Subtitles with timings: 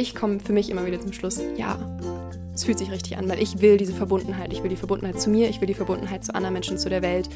[0.00, 1.78] ich komme für mich immer wieder zum Schluss, ja,
[2.54, 4.52] es fühlt sich richtig an, weil ich will diese Verbundenheit.
[4.52, 7.02] Ich will die Verbundenheit zu mir, ich will die Verbundenheit zu anderen Menschen, zu der
[7.02, 7.28] Welt.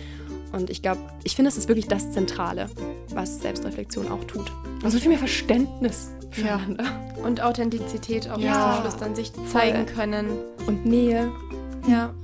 [0.53, 2.69] Und ich glaube, ich finde, es ist wirklich das Zentrale,
[3.11, 4.51] was Selbstreflexion auch tut.
[4.83, 6.85] Und so viel mehr Verständnis füreinander.
[6.85, 7.25] Ja.
[7.25, 8.75] Und Authentizität auch ja.
[8.75, 10.29] zum Schluss dann sich zeigen können.
[10.67, 11.33] Und Nähe.
[11.89, 12.15] Ja.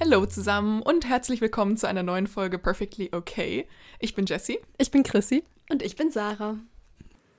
[0.00, 3.66] Hallo zusammen und herzlich willkommen zu einer neuen Folge Perfectly Okay.
[3.98, 4.58] Ich bin Jessie.
[4.78, 5.44] Ich bin Chrissy.
[5.70, 6.56] Und ich bin Sarah.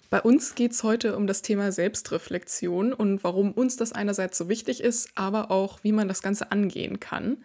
[0.10, 4.50] Bei uns geht es heute um das Thema Selbstreflexion und warum uns das einerseits so
[4.50, 7.38] wichtig ist, aber auch, wie man das Ganze angehen kann.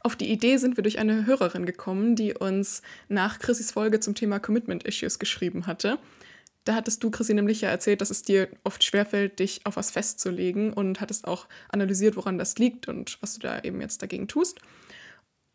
[0.00, 4.14] Auf die Idee sind wir durch eine Hörerin gekommen, die uns nach Chrissys Folge zum
[4.14, 5.98] Thema Commitment Issues geschrieben hatte.
[6.62, 9.90] Da hattest du, Chrissy, nämlich ja erzählt, dass es dir oft schwerfällt, dich auf was
[9.90, 14.28] festzulegen und hattest auch analysiert, woran das liegt und was du da eben jetzt dagegen
[14.28, 14.60] tust.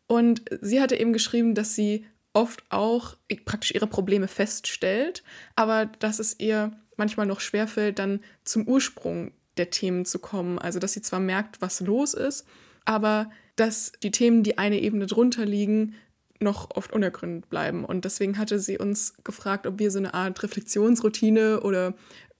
[0.06, 5.22] Und sie hatte eben geschrieben, dass sie oft auch praktisch ihre Probleme feststellt,
[5.56, 10.58] aber dass es ihr manchmal noch schwerfällt, dann zum Ursprung der Themen zu kommen.
[10.58, 12.46] Also dass sie zwar merkt, was los ist,
[12.84, 15.94] aber dass die Themen, die eine Ebene drunter liegen,
[16.40, 17.84] noch oft unergründet bleiben.
[17.84, 21.94] Und deswegen hatte sie uns gefragt, ob wir so eine Art Reflexionsroutine oder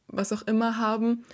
[0.07, 1.25] was auch immer haben,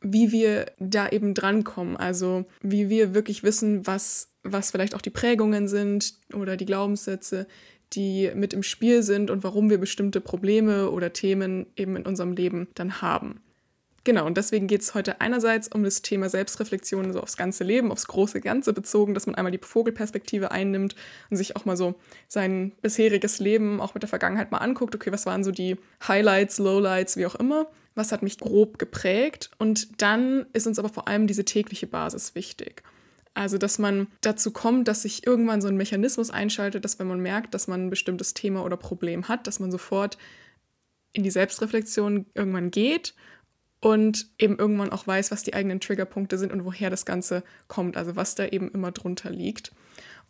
[0.00, 1.96] wie wir da eben drankommen.
[1.96, 7.48] Also wie wir wirklich wissen, was, was vielleicht auch die Prägungen sind oder die Glaubenssätze,
[7.92, 12.32] die mit im Spiel sind und warum wir bestimmte Probleme oder Themen eben in unserem
[12.32, 13.40] Leben dann haben.
[14.04, 17.90] Genau, und deswegen geht es heute einerseits um das Thema Selbstreflexion, so aufs ganze Leben,
[17.90, 20.94] aufs große Ganze bezogen, dass man einmal die Vogelperspektive einnimmt
[21.30, 21.94] und sich auch mal so
[22.28, 24.94] sein bisheriges Leben auch mit der Vergangenheit mal anguckt.
[24.94, 27.66] Okay, was waren so die Highlights, Lowlights, wie auch immer?
[27.94, 29.50] Was hat mich grob geprägt?
[29.56, 32.82] Und dann ist uns aber vor allem diese tägliche Basis wichtig.
[33.34, 37.20] Also, dass man dazu kommt, dass sich irgendwann so ein Mechanismus einschaltet, dass wenn man
[37.20, 40.18] merkt, dass man ein bestimmtes Thema oder Problem hat, dass man sofort
[41.12, 43.14] in die Selbstreflexion irgendwann geht
[43.80, 47.96] und eben irgendwann auch weiß, was die eigenen Triggerpunkte sind und woher das Ganze kommt,
[47.96, 49.72] also was da eben immer drunter liegt.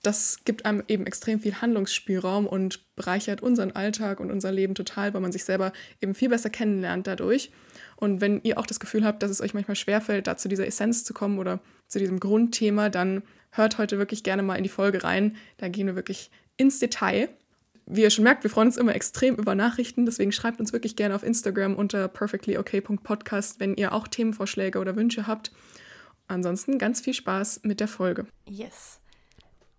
[0.05, 5.15] Das gibt einem eben extrem viel Handlungsspielraum und bereichert unseren Alltag und unser Leben total,
[5.15, 7.51] weil man sich selber eben viel besser kennenlernt dadurch.
[7.97, 10.67] Und wenn ihr auch das Gefühl habt, dass es euch manchmal schwerfällt, da zu dieser
[10.67, 14.69] Essenz zu kommen oder zu diesem Grundthema, dann hört heute wirklich gerne mal in die
[14.69, 15.37] Folge rein.
[15.57, 17.31] Da gehen wir wirklich ins Detail.
[17.87, 20.97] Wie ihr schon merkt, wir freuen uns immer extrem über Nachrichten, deswegen schreibt uns wirklich
[20.97, 25.51] gerne auf Instagram unter perfectlyok.podcast, wenn ihr auch Themenvorschläge oder Wünsche habt.
[26.27, 28.27] Ansonsten ganz viel Spaß mit der Folge.
[28.49, 29.01] Yes.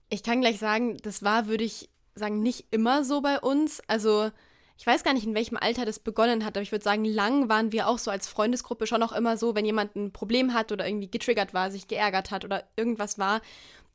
[0.10, 3.82] Ich kann gleich sagen, das war, würde ich sagen, nicht immer so bei uns.
[3.88, 4.30] Also
[4.78, 7.48] ich weiß gar nicht, in welchem Alter das begonnen hat, aber ich würde sagen, lang
[7.48, 10.72] waren wir auch so als Freundesgruppe schon auch immer so, wenn jemand ein Problem hat
[10.72, 13.42] oder irgendwie getriggert war, sich geärgert hat oder irgendwas war,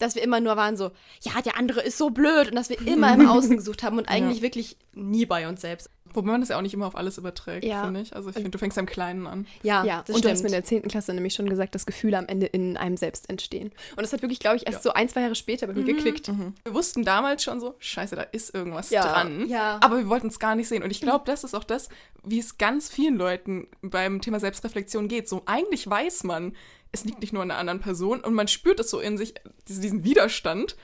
[0.00, 0.90] dass wir immer nur waren so,
[1.22, 4.08] ja, der andere ist so blöd und dass wir immer im Außen gesucht haben und
[4.08, 4.42] eigentlich ja.
[4.42, 5.90] wirklich nie bei uns selbst.
[6.12, 7.84] Wobei man das ja auch nicht immer auf alles überträgt, ja.
[7.84, 8.14] finde ich.
[8.14, 9.46] Also ich finde, du fängst am Kleinen an.
[9.62, 10.24] Ja, ja und stimmt.
[10.24, 10.82] du hast mir in der 10.
[10.88, 13.70] Klasse nämlich schon gesagt, dass Gefühle am Ende in einem selbst entstehen.
[13.90, 14.82] Und das hat wirklich, glaube ich, erst ja.
[14.82, 15.86] so ein, zwei Jahre später bei mir mhm.
[15.86, 16.28] geklickt.
[16.28, 16.54] Mhm.
[16.64, 19.02] Wir wussten damals schon so, scheiße, da ist irgendwas ja.
[19.02, 19.48] dran.
[19.48, 19.78] Ja.
[19.82, 20.82] Aber wir wollten es gar nicht sehen.
[20.82, 21.88] Und ich glaube, das ist auch das,
[22.24, 25.28] wie es ganz vielen Leuten beim Thema Selbstreflexion geht.
[25.28, 26.54] So eigentlich weiß man,
[26.92, 29.34] es liegt nicht nur an einer anderen Person und man spürt es so in sich,
[29.68, 30.76] diesen Widerstand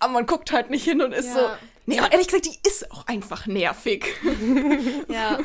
[0.00, 1.34] aber man guckt halt nicht hin und ist ja.
[1.34, 1.48] so.
[1.86, 4.06] Nee, aber ehrlich gesagt, die ist auch einfach nervig.
[5.08, 5.38] ja.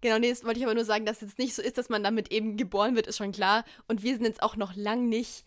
[0.00, 1.88] Genau, nee, das wollte ich aber nur sagen, dass es jetzt nicht so ist, dass
[1.88, 3.64] man damit eben geboren wird, ist schon klar.
[3.88, 5.44] Und wir sind jetzt auch noch lang nicht.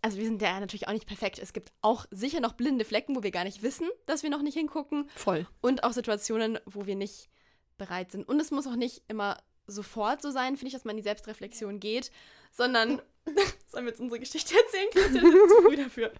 [0.00, 1.38] Also wir sind ja natürlich auch nicht perfekt.
[1.38, 4.42] Es gibt auch sicher noch blinde Flecken, wo wir gar nicht wissen, dass wir noch
[4.42, 5.08] nicht hingucken.
[5.14, 5.46] Voll.
[5.60, 7.28] Und auch Situationen, wo wir nicht
[7.76, 8.26] bereit sind.
[8.26, 11.08] Und es muss auch nicht immer sofort so sein, finde ich, dass man in die
[11.08, 12.10] Selbstreflexion geht,
[12.50, 13.00] sondern
[13.66, 14.88] Sollen wir jetzt unsere Geschichte erzählen?
[14.92, 16.12] Christian ist zu früh dafür.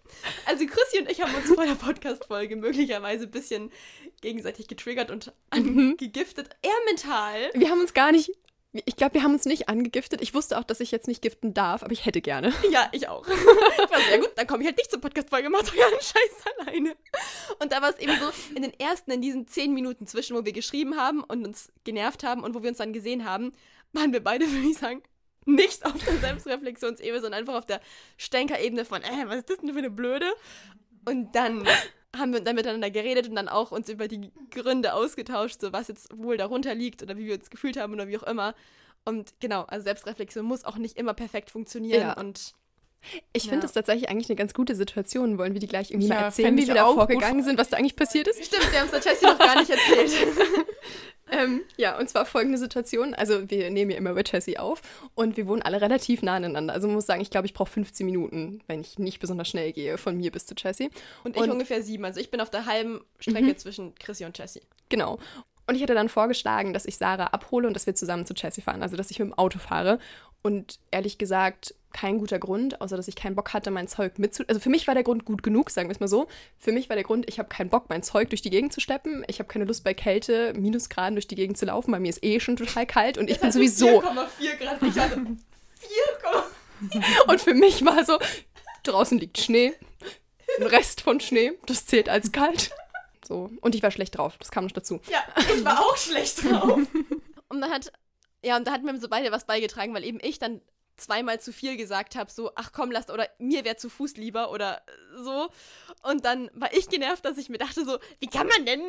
[0.46, 3.70] Also Christi und ich haben uns vor der Podcast-Folge möglicherweise ein bisschen
[4.20, 5.92] gegenseitig getriggert und mhm.
[5.98, 6.50] angegiftet.
[6.62, 7.50] Eher mental.
[7.54, 8.30] Wir haben uns gar nicht
[8.72, 10.20] ich glaube, wir haben uns nicht angegiftet.
[10.20, 12.52] Ich wusste auch, dass ich jetzt nicht giften darf, aber ich hätte gerne.
[12.70, 13.26] Ja, ich auch.
[13.26, 16.94] Ich war sehr gut, dann komme ich halt nicht zur Podcast-Folge, macht euren Scheiß alleine.
[17.60, 20.44] Und da war es eben so, in den ersten, in diesen zehn Minuten zwischen, wo
[20.44, 23.52] wir geschrieben haben und uns genervt haben und wo wir uns dann gesehen haben,
[23.92, 25.02] waren wir beide, würde ich sagen,
[25.46, 27.80] nicht auf der Selbstreflexionsebene, sondern einfach auf der
[28.18, 30.26] Stänkerebene von, äh, was ist das denn für eine Blöde?
[31.06, 31.66] Und dann
[32.18, 35.88] haben wir dann miteinander geredet und dann auch uns über die Gründe ausgetauscht, so was
[35.88, 38.54] jetzt wohl darunter liegt oder wie wir uns gefühlt haben oder wie auch immer.
[39.04, 42.12] Und genau, also Selbstreflexion muss auch nicht immer perfekt funktionieren ja.
[42.14, 42.54] und
[43.32, 45.38] ich finde das tatsächlich eigentlich eine ganz gute Situation.
[45.38, 47.76] Wollen wir die gleich irgendwie ja, mal erzählen, wie wir da vorgegangen sind, was da
[47.76, 48.44] eigentlich passiert ist?
[48.44, 50.10] Stimmt, wir haben es Jessie noch gar nicht erzählt.
[51.30, 53.14] ähm, ja, und zwar folgende Situation.
[53.14, 54.82] Also wir nehmen ja immer bei Jessie auf
[55.14, 56.74] und wir wohnen alle relativ nah aneinander.
[56.74, 59.72] Also man muss sagen, ich glaube, ich brauche 15 Minuten, wenn ich nicht besonders schnell
[59.72, 60.90] gehe, von mir bis zu Jessie.
[61.24, 62.04] Und ich und, ungefähr sieben.
[62.04, 63.58] Also ich bin auf der halben Strecke mhm.
[63.58, 64.62] zwischen Chrissy und Jessie.
[64.88, 65.18] Genau.
[65.68, 68.64] Und ich hätte dann vorgeschlagen, dass ich Sarah abhole und dass wir zusammen zu Chelsea
[68.64, 68.82] fahren.
[68.82, 69.98] Also, dass ich mit dem Auto fahre.
[70.42, 74.44] Und ehrlich gesagt, kein guter Grund, außer dass ich keinen Bock hatte, mein Zeug mitzu...
[74.46, 76.28] Also für mich war der Grund gut genug, sagen wir es mal so.
[76.58, 78.80] Für mich war der Grund, ich habe keinen Bock, mein Zeug durch die Gegend zu
[78.80, 79.24] schleppen.
[79.26, 82.22] Ich habe keine Lust bei Kälte, Minusgraden durch die Gegend zu laufen, weil mir ist
[82.22, 84.02] eh schon total kalt und ich bin sowieso...
[84.02, 85.26] 4,4 Grad, ich hatte
[85.78, 88.18] 4, Und für mich war so,
[88.84, 89.74] draußen liegt Schnee,
[90.60, 92.70] ein Rest von Schnee, das zählt als kalt.
[93.26, 93.50] So.
[93.60, 95.00] Und ich war schlecht drauf, das kam noch dazu.
[95.10, 95.22] Ja,
[95.54, 96.80] ich war auch schlecht drauf.
[97.48, 97.92] Und dann hat,
[98.44, 100.60] ja, und da hatten wir so beide was beigetragen, weil eben ich dann
[100.96, 104.50] zweimal zu viel gesagt habe, so, ach komm, lasst, oder mir wäre zu Fuß lieber
[104.50, 104.82] oder
[105.16, 105.48] so.
[106.02, 108.82] Und dann war ich genervt, dass ich mir dachte, so, wie kann man denn,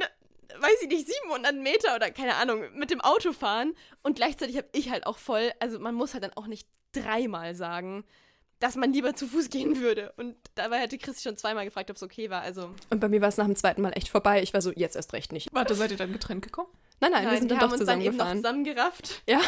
[0.60, 3.76] weiß ich nicht, 700 Meter oder keine Ahnung, mit dem Auto fahren?
[4.02, 7.56] Und gleichzeitig habe ich halt auch voll, also man muss halt dann auch nicht dreimal
[7.56, 8.04] sagen,
[8.60, 10.12] dass man lieber zu Fuß gehen würde.
[10.18, 12.42] Und dabei hätte Christi schon zweimal gefragt, ob es okay war.
[12.42, 14.42] Also Und bei mir war es nach dem zweiten Mal echt vorbei.
[14.42, 15.54] Ich war so, jetzt erst recht nicht.
[15.54, 16.70] Warte, seid ihr dann getrennt gekommen?
[17.02, 18.38] Nein, nein, wir nein, sind wir dann doch uns dann noch zusammengefahren.
[18.38, 19.22] zusammengerafft.
[19.28, 19.42] Ja.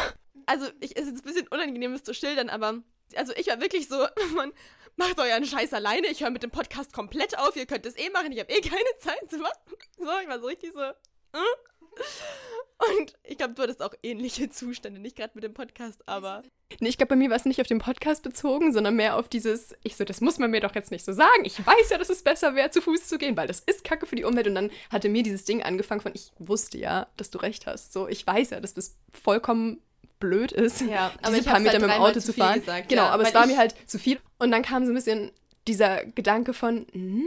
[0.46, 2.82] Also, ich, es ist ein bisschen unangenehm, es zu schildern, aber
[3.16, 4.52] also ich war wirklich so, man
[4.96, 8.10] macht euren Scheiß alleine, ich höre mit dem Podcast komplett auf, ihr könnt es eh
[8.10, 9.58] machen, ich habe eh keine Zeit zu machen.
[9.98, 10.80] So, ich war so richtig so.
[12.98, 16.42] Und ich glaube, du hattest auch ähnliche Zustände, nicht gerade mit dem Podcast, aber.
[16.80, 19.28] Nee, ich glaube, bei mir war es nicht auf den Podcast bezogen, sondern mehr auf
[19.28, 21.44] dieses, ich so, das muss man mir doch jetzt nicht so sagen.
[21.44, 24.06] Ich weiß ja, dass es besser wäre, zu Fuß zu gehen, weil das ist Kacke
[24.06, 24.48] für die Umwelt.
[24.48, 27.92] Und dann hatte mir dieses Ding angefangen von, ich wusste ja, dass du recht hast.
[27.92, 29.80] So, ich weiß ja, dass das vollkommen
[30.18, 32.60] blöd ist, Ja, diese ich paar hab's Meter halt mit dem Auto zu fahren.
[32.60, 34.18] gesagt, genau, ja, aber es war mir halt zu viel.
[34.38, 35.30] Und dann kam so ein bisschen
[35.68, 37.24] dieser Gedanke von, hm,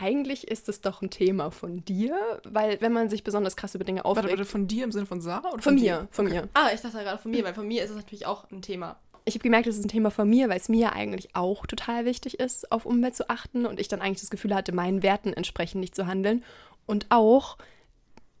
[0.00, 3.84] eigentlich ist es doch ein Thema von dir, weil wenn man sich besonders krass über
[3.84, 5.52] Dinge Warte, aufregt, warte, von dir im Sinne von Sarah?
[5.52, 6.00] Oder von dir?
[6.00, 6.48] mir, von mir.
[6.54, 8.96] Ah, ich dachte gerade von mir, weil von mir ist es natürlich auch ein Thema.
[9.24, 12.04] ich habe gemerkt, es ist ein Thema von mir, weil es mir eigentlich auch total
[12.04, 15.32] wichtig ist, auf Umwelt zu achten und ich dann eigentlich das Gefühl hatte, meinen Werten
[15.32, 16.42] entsprechend nicht zu handeln.
[16.86, 17.56] Und auch,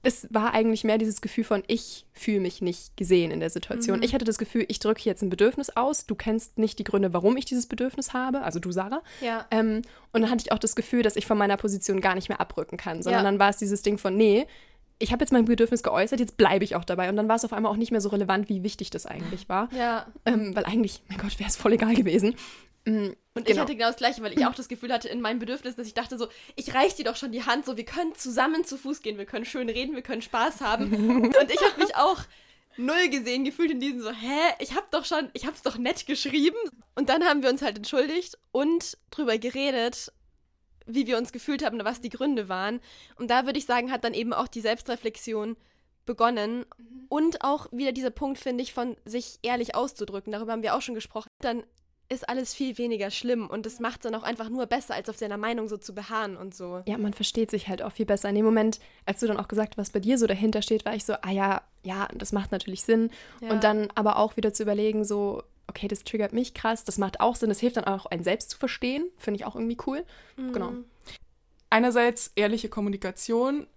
[0.02, 4.02] es war eigentlich mehr dieses Gefühl von, ich fühle mich nicht gesehen in der Situation.
[4.02, 7.12] Ich hatte das Gefühl, ich drücke jetzt ein Bedürfnis aus, du kennst nicht die Gründe,
[7.12, 9.02] warum ich dieses Bedürfnis habe, also du, Sarah.
[9.20, 9.46] Ja.
[9.50, 9.82] Ähm,
[10.12, 12.40] und dann hatte ich auch das Gefühl, dass ich von meiner Position gar nicht mehr
[12.40, 13.30] abrücken kann, sondern Ja.
[13.30, 14.46] dann war es dieses Ding von, nee,
[14.98, 17.08] ich habe jetzt mein Bedürfnis geäußert, jetzt bleibe ich auch dabei.
[17.08, 19.48] Und dann war es auf einmal auch nicht mehr so relevant, wie wichtig das eigentlich
[19.48, 19.68] war.
[19.74, 20.06] Ja.
[20.26, 22.34] Ähm, weil eigentlich, mein Gott, wäre es voll egal gewesen.
[23.34, 23.62] Und ich Genau.
[23.62, 25.94] hatte genau das gleiche, weil ich auch das Gefühl hatte in meinem Bedürfnis, dass ich
[25.94, 29.02] dachte so, ich reiche dir doch schon die Hand, so wir können zusammen zu Fuß
[29.02, 30.92] gehen, wir können schön reden, wir können Spaß haben.
[31.26, 32.18] Und ich habe mich auch
[32.76, 35.78] null gesehen gefühlt in diesem so, hä, ich habe doch schon, ich habe es doch
[35.78, 36.56] nett geschrieben.
[36.96, 40.12] Und dann haben wir uns halt entschuldigt und drüber geredet,
[40.86, 42.80] wie wir uns gefühlt haben und was die Gründe waren.
[43.16, 45.56] Und da würde ich sagen, hat dann eben auch die Selbstreflexion
[46.04, 46.64] begonnen
[47.08, 50.32] und auch wieder dieser Punkt, finde ich, von sich ehrlich auszudrücken.
[50.32, 51.28] Darüber haben wir auch schon gesprochen.
[51.40, 51.62] Dann
[52.12, 55.08] ist alles viel weniger schlimm und das macht es dann auch einfach nur besser, als
[55.08, 56.82] auf seiner Meinung so zu beharren und so.
[56.86, 58.28] Ja, man versteht sich halt auch viel besser.
[58.28, 60.84] In dem Moment, als du dann auch gesagt hast, was bei dir so dahinter steht,
[60.84, 63.10] war ich so, ah ja, ja, das macht natürlich Sinn.
[63.40, 63.50] Ja.
[63.50, 67.20] Und dann aber auch wieder zu überlegen, so, okay, das triggert mich krass, das macht
[67.20, 69.04] auch Sinn, das hilft dann auch, einen selbst zu verstehen.
[69.16, 70.04] Finde ich auch irgendwie cool.
[70.36, 70.72] Genau.
[70.72, 70.84] Mhm.
[71.70, 73.68] einerseits ehrliche Kommunikation,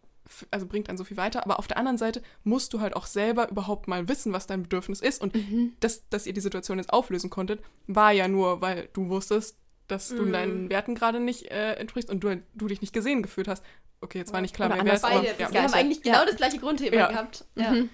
[0.52, 3.06] also bringt dann so viel weiter, aber auf der anderen Seite musst du halt auch
[3.06, 5.22] selber überhaupt mal wissen, was dein Bedürfnis ist.
[5.22, 5.36] Und
[5.80, 10.10] dass, dass ihr die Situation jetzt auflösen konntet, war ja nur, weil du wusstest, dass
[10.10, 10.32] du Mhm.
[10.32, 13.64] deinen Werten gerade nicht äh, entsprichst und du, du dich nicht gesehen gefühlt hast.
[14.02, 15.36] Okay, jetzt war nicht klar, Oder wer aber Beide.
[15.40, 15.52] ja.
[15.54, 16.26] wir haben eigentlich genau Ja.
[16.26, 17.08] das gleiche Grundthema Ja.
[17.10, 17.46] gehabt.
[17.56, 17.72] Ja.
[17.72, 17.90] Mhm.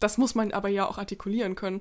[0.00, 1.80] das muss man aber ja auch artikulieren können.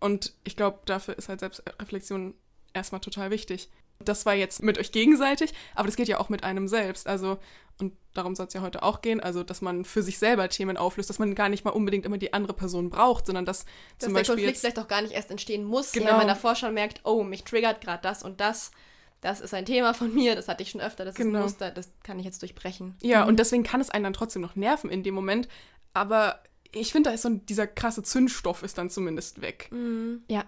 [0.00, 2.34] Und ich glaube, dafür ist halt Selbstreflexion
[2.74, 3.70] erstmal total wichtig.
[3.98, 7.06] Das war jetzt mit euch gegenseitig, aber das geht ja auch mit einem selbst.
[7.06, 7.38] Also,
[7.78, 10.76] und darum soll es ja heute auch gehen, also, dass man für sich selber Themen
[10.76, 14.06] auflöst, dass man gar nicht mal unbedingt immer die andere Person braucht, sondern dass Dass
[14.06, 16.06] zum der Beispiel Konflikt jetzt, vielleicht auch gar nicht erst entstehen muss, Genau.
[16.10, 18.70] wenn man davor schon merkt, oh, mich triggert gerade das und das.
[19.22, 21.38] Das ist ein Thema von mir, das hatte ich schon öfter, das ist Genau.
[21.38, 22.94] ein Muster, das kann ich jetzt durchbrechen.
[23.02, 25.48] Ja, und deswegen kann es einen dann trotzdem noch nerven in dem Moment.
[25.94, 29.70] Aber ich finde, da ist so ein, dieser krasse Zündstoff ist dann zumindest weg.
[30.28, 30.44] Ja.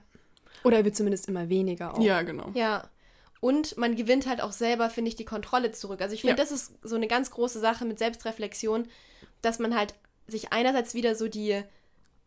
[0.64, 2.00] Oder er wird zumindest immer weniger auch.
[2.02, 2.50] Ja, genau.
[2.54, 2.88] Ja.
[3.40, 6.00] Und man gewinnt halt auch selber, finde ich, die Kontrolle zurück.
[6.00, 6.42] Also ich finde, Ja.
[6.42, 8.86] das ist so eine ganz große Sache mit Selbstreflexion,
[9.42, 9.94] dass man halt
[10.26, 11.62] sich einerseits wieder so die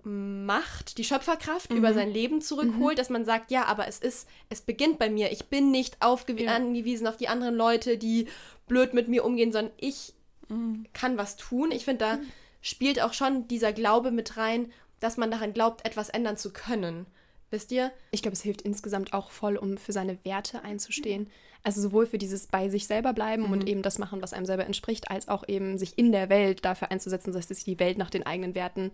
[0.04, 1.78] Macht, die Schöpferkraft Mhm.
[1.78, 5.32] über sein Leben zurückholt, dass man sagt, ja, aber es ist, es beginnt bei mir.
[5.32, 6.56] Ich bin nicht Ja.
[6.56, 8.28] angewiesen auf die anderen Leute, die
[8.68, 10.14] blöd mit mir umgehen, sondern ich
[10.50, 10.88] Mhm.
[10.94, 11.72] kann was tun.
[11.72, 12.20] Ich finde, da
[12.62, 17.06] spielt auch schon dieser Glaube mit rein, dass man daran glaubt, etwas ändern zu können.
[17.52, 17.92] Wisst ihr?
[18.12, 21.30] Ich glaube, es hilft insgesamt auch voll, um für seine Werte einzustehen.
[21.64, 23.52] Also sowohl für dieses bei sich selber bleiben Mhm.
[23.52, 26.66] und eben das machen, was einem selber entspricht, als auch eben sich in der Welt
[26.66, 28.92] dafür einzusetzen, dass sich die Welt nach den eigenen Werten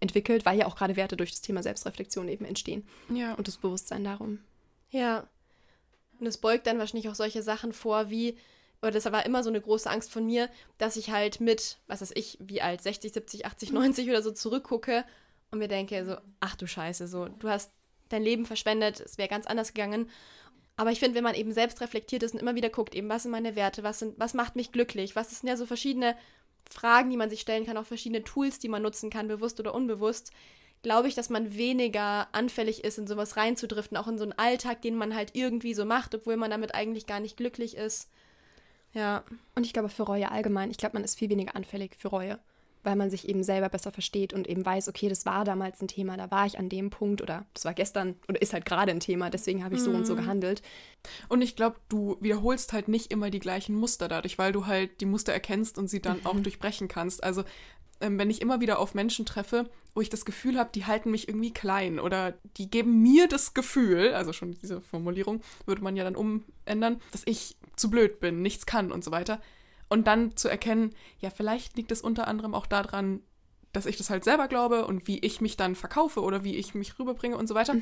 [0.00, 2.84] entwickelt, weil ja auch gerade Werte durch das Thema Selbstreflexion eben entstehen.
[3.08, 3.34] Ja.
[3.34, 4.40] Und das Bewusstsein darum.
[4.90, 5.28] Ja.
[6.18, 8.36] Und es beugt dann wahrscheinlich auch solche Sachen vor, wie
[8.80, 12.00] oder das war immer so eine große Angst von mir, dass ich halt mit, was
[12.00, 15.04] weiß ich, wie alt, 60, 70, 80, 90 oder so zurückgucke
[15.52, 17.70] und mir denke so, ach du Scheiße, so, du hast
[18.12, 20.08] dein Leben verschwendet, es wäre ganz anders gegangen.
[20.76, 23.22] Aber ich finde, wenn man eben selbst reflektiert ist und immer wieder guckt, eben, was
[23.22, 26.16] sind meine Werte, was, sind, was macht mich glücklich, was sind ja so verschiedene
[26.70, 29.74] Fragen, die man sich stellen kann, auch verschiedene Tools, die man nutzen kann, bewusst oder
[29.74, 30.32] unbewusst,
[30.82, 34.82] glaube ich, dass man weniger anfällig ist, in sowas reinzudriften, auch in so einen Alltag,
[34.82, 38.08] den man halt irgendwie so macht, obwohl man damit eigentlich gar nicht glücklich ist.
[38.92, 39.24] Ja.
[39.54, 42.38] Und ich glaube für Reue allgemein, ich glaube, man ist viel weniger anfällig für Reue,
[42.84, 45.88] weil man sich eben selber besser versteht und eben weiß, okay, das war damals ein
[45.88, 48.90] Thema, da war ich an dem Punkt oder das war gestern oder ist halt gerade
[48.92, 50.18] ein Thema, deswegen habe ich so und so Mhm.
[50.18, 50.62] gehandelt.
[51.28, 55.00] Und ich glaube, du wiederholst halt nicht immer die gleichen Muster dadurch, weil du halt
[55.00, 57.22] die Muster erkennst und sie dann auch durchbrechen kannst.
[57.22, 57.44] Also
[58.00, 61.10] ähm, wenn ich immer wieder auf Menschen treffe, wo ich das Gefühl habe, die halten
[61.10, 65.94] mich irgendwie klein oder die geben mir das Gefühl, also schon diese Formulierung würde man
[65.96, 69.40] ja dann umändern, dass ich zu blöd bin, nichts kann und so weiter.
[69.92, 73.20] Und dann zu erkennen, ja, vielleicht liegt es unter anderem auch daran,
[73.72, 76.74] dass ich das halt selber glaube und wie ich mich dann verkaufe oder wie ich
[76.74, 77.74] mich rüberbringe und so weiter.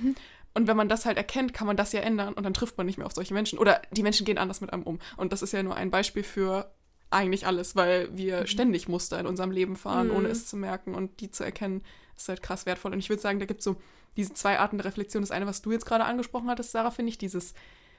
[0.55, 2.87] Und wenn man das halt erkennt, kann man das ja ändern und dann trifft man
[2.87, 3.59] nicht mehr auf solche Menschen.
[3.59, 4.99] Oder die Menschen gehen anders mit einem um.
[5.17, 6.73] Und das ist ja nur ein Beispiel für
[7.11, 10.17] eigentlich alles, weil wir ständig Muster in unserem Leben fahren, Mhm.
[10.17, 11.83] ohne es zu merken und die zu erkennen,
[12.17, 12.93] ist halt krass wertvoll.
[12.93, 13.77] Und ich würde sagen, da gibt es so
[14.17, 15.23] diese zwei Arten der Reflexion.
[15.23, 17.55] Das eine, was du jetzt gerade angesprochen hattest, Sarah, finde ich, dieses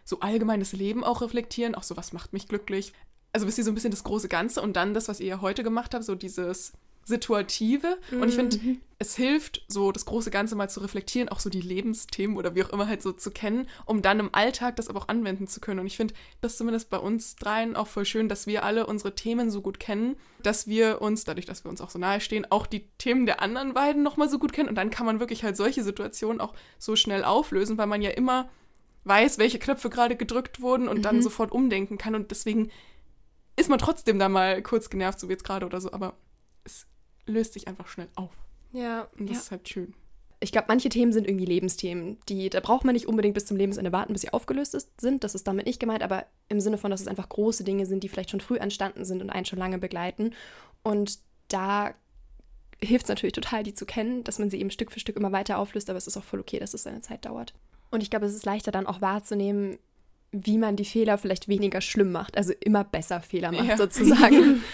[0.05, 2.93] so allgemeines Leben auch reflektieren, auch so, was macht mich glücklich.
[3.33, 5.41] Also wisst ihr, so ein bisschen das große Ganze und dann das, was ihr ja
[5.41, 6.73] heute gemacht habt, so dieses
[7.03, 7.97] Situative.
[8.11, 8.57] Und ich finde,
[8.99, 12.63] es hilft, so das große Ganze mal zu reflektieren, auch so die Lebensthemen oder wie
[12.63, 15.59] auch immer halt so zu kennen, um dann im Alltag das aber auch anwenden zu
[15.59, 15.79] können.
[15.79, 19.15] Und ich finde das zumindest bei uns dreien auch voll schön, dass wir alle unsere
[19.15, 22.45] Themen so gut kennen, dass wir uns, dadurch, dass wir uns auch so nahe stehen,
[22.49, 24.69] auch die Themen der anderen beiden nochmal so gut kennen.
[24.69, 28.11] Und dann kann man wirklich halt solche Situationen auch so schnell auflösen, weil man ja
[28.11, 28.49] immer
[29.03, 32.13] weiß, welche Knöpfe gerade gedrückt wurden und dann sofort umdenken kann.
[32.13, 32.69] Und deswegen
[33.55, 36.13] ist man trotzdem da mal kurz genervt, so wie jetzt gerade oder so, aber
[36.63, 36.87] es
[37.25, 38.31] löst sich einfach schnell auf.
[38.71, 39.07] Ja.
[39.17, 39.41] Und das Ja.
[39.43, 39.93] ist halt schön.
[40.43, 42.17] Ich glaube, manche Themen sind irgendwie Lebensthemen.
[42.27, 45.23] Die, da braucht man nicht unbedingt bis zum Lebensende warten, bis sie aufgelöst ist, sind.
[45.23, 48.03] Das ist damit nicht gemeint, aber im Sinne von, dass es einfach große Dinge sind,
[48.03, 50.33] die vielleicht schon früh entstanden sind und einen schon lange begleiten.
[50.81, 51.93] Und da
[52.83, 55.31] hilft es natürlich total, die zu kennen, dass man sie eben Stück für Stück immer
[55.31, 57.53] weiter auflöst, aber es ist auch voll okay, dass es seine Zeit dauert.
[57.91, 59.77] Und ich glaube, es ist leichter dann auch wahrzunehmen,
[60.31, 63.77] wie man die Fehler vielleicht weniger schlimm macht, also immer besser Fehler macht Ja.
[63.77, 64.63] sozusagen.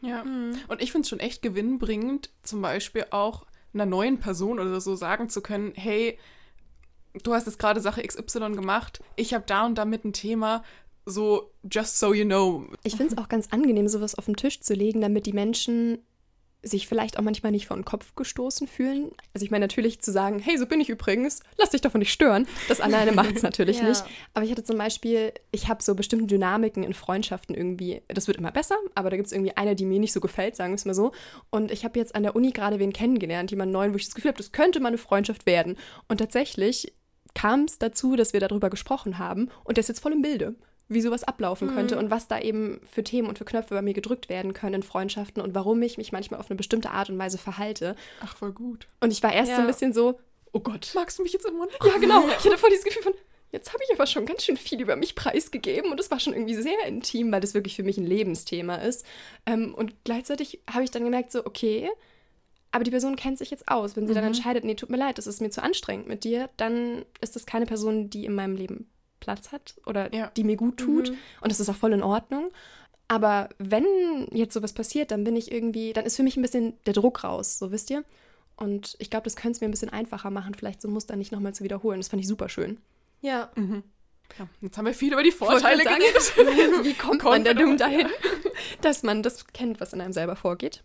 [0.00, 0.22] Ja.
[0.68, 4.94] Und ich finde es schon echt gewinnbringend, zum Beispiel auch einer neuen Person oder so
[4.96, 6.18] sagen zu können, hey,
[7.22, 10.62] du hast jetzt gerade Sache XY gemacht, ich habe da und damit ein Thema,
[11.06, 12.66] so just so you know.
[12.82, 15.98] Ich finde es auch ganz angenehm, sowas auf den Tisch zu legen, damit die Menschen
[16.64, 19.10] sich vielleicht auch manchmal nicht vor den Kopf gestoßen fühlen.
[19.34, 22.12] Also ich meine natürlich zu sagen, hey, so bin ich übrigens, lass dich davon nicht
[22.12, 22.46] stören.
[22.68, 23.88] Das alleine macht es natürlich Ja.
[23.88, 24.02] nicht.
[24.32, 28.38] Aber ich hatte zum Beispiel, ich habe so bestimmte Dynamiken in Freundschaften irgendwie, das wird
[28.38, 30.76] immer besser, aber da gibt es irgendwie eine, die mir nicht so gefällt, sagen wir
[30.76, 31.12] es mal so.
[31.50, 34.14] Und ich habe jetzt an der Uni gerade wen kennengelernt, jemanden neuen, wo ich das
[34.14, 35.76] Gefühl habe, das könnte mal eine Freundschaft werden.
[36.08, 36.92] Und tatsächlich
[37.34, 40.54] kam es dazu, dass wir darüber gesprochen haben und der ist jetzt voll im Bilde,
[40.88, 43.94] wie sowas ablaufen könnte und was da eben für Themen und für Knöpfe bei mir
[43.94, 47.18] gedrückt werden können in Freundschaften und warum ich mich manchmal auf eine bestimmte Art und
[47.18, 47.96] Weise verhalte.
[48.20, 48.86] Ach, voll gut.
[49.00, 49.60] Und ich war erst so Ja.
[49.60, 50.18] ein bisschen so,
[50.52, 50.92] oh Gott.
[50.94, 51.86] Magst du mich jetzt immer noch?
[51.86, 52.24] Ja, genau.
[52.38, 53.14] Ich hatte voll dieses Gefühl von,
[53.50, 56.34] jetzt habe ich aber schon ganz schön viel über mich preisgegeben und das war schon
[56.34, 59.06] irgendwie sehr intim, weil das wirklich für mich ein Lebensthema ist.
[59.46, 61.88] Ähm, und gleichzeitig habe ich dann gemerkt, so, okay,
[62.72, 63.96] aber die Person kennt sich jetzt aus.
[63.96, 66.50] Wenn sie dann entscheidet, nee, tut mir leid, das ist mir zu anstrengend mit dir,
[66.56, 68.90] dann ist das keine Person, die in meinem Leben
[69.24, 70.30] Platz hat oder Ja.
[70.36, 71.08] die mir gut tut.
[71.08, 72.50] Und das ist auch voll in Ordnung.
[73.08, 73.84] Aber wenn
[74.32, 77.24] jetzt sowas passiert, dann bin ich irgendwie, dann ist für mich ein bisschen der Druck
[77.24, 78.04] raus, so wisst ihr.
[78.56, 81.16] Und ich glaube, das könnte es mir ein bisschen einfacher machen, vielleicht so ein Muster
[81.16, 82.00] nicht nochmal zu wiederholen.
[82.00, 82.78] Das fand ich super schön.
[83.20, 83.50] Ja.
[84.38, 86.34] Ja, jetzt haben wir viel über die Vorteile geredet.
[86.84, 88.06] Wie kommt Kommt man dumm doch- dahin,
[88.80, 90.82] dass man das kennt, was in einem selber vorgeht?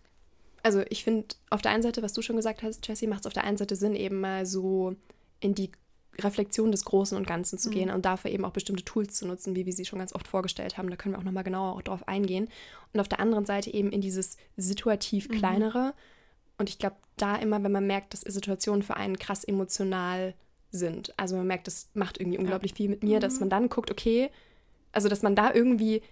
[0.62, 3.26] Also ich finde, auf der einen Seite, was du schon gesagt hast, Jessie, macht es
[3.26, 4.94] auf der einen Seite Sinn, eben mal so
[5.40, 5.70] in die
[6.18, 9.56] Reflexion des Großen und Ganzen zu gehen und dafür eben auch bestimmte Tools zu nutzen,
[9.56, 10.90] wie wir sie schon ganz oft vorgestellt haben.
[10.90, 12.48] Da können wir auch nochmal genauer auch drauf eingehen.
[12.92, 15.94] Und auf der anderen Seite eben in dieses situativ kleinere.
[16.58, 20.34] Und ich glaube, da immer, wenn man merkt, dass Situationen für einen krass emotional
[20.70, 23.90] sind, also man merkt, das macht irgendwie unglaublich viel mit mir, dass man dann guckt,
[23.90, 24.30] okay,
[24.92, 26.02] also dass man da irgendwie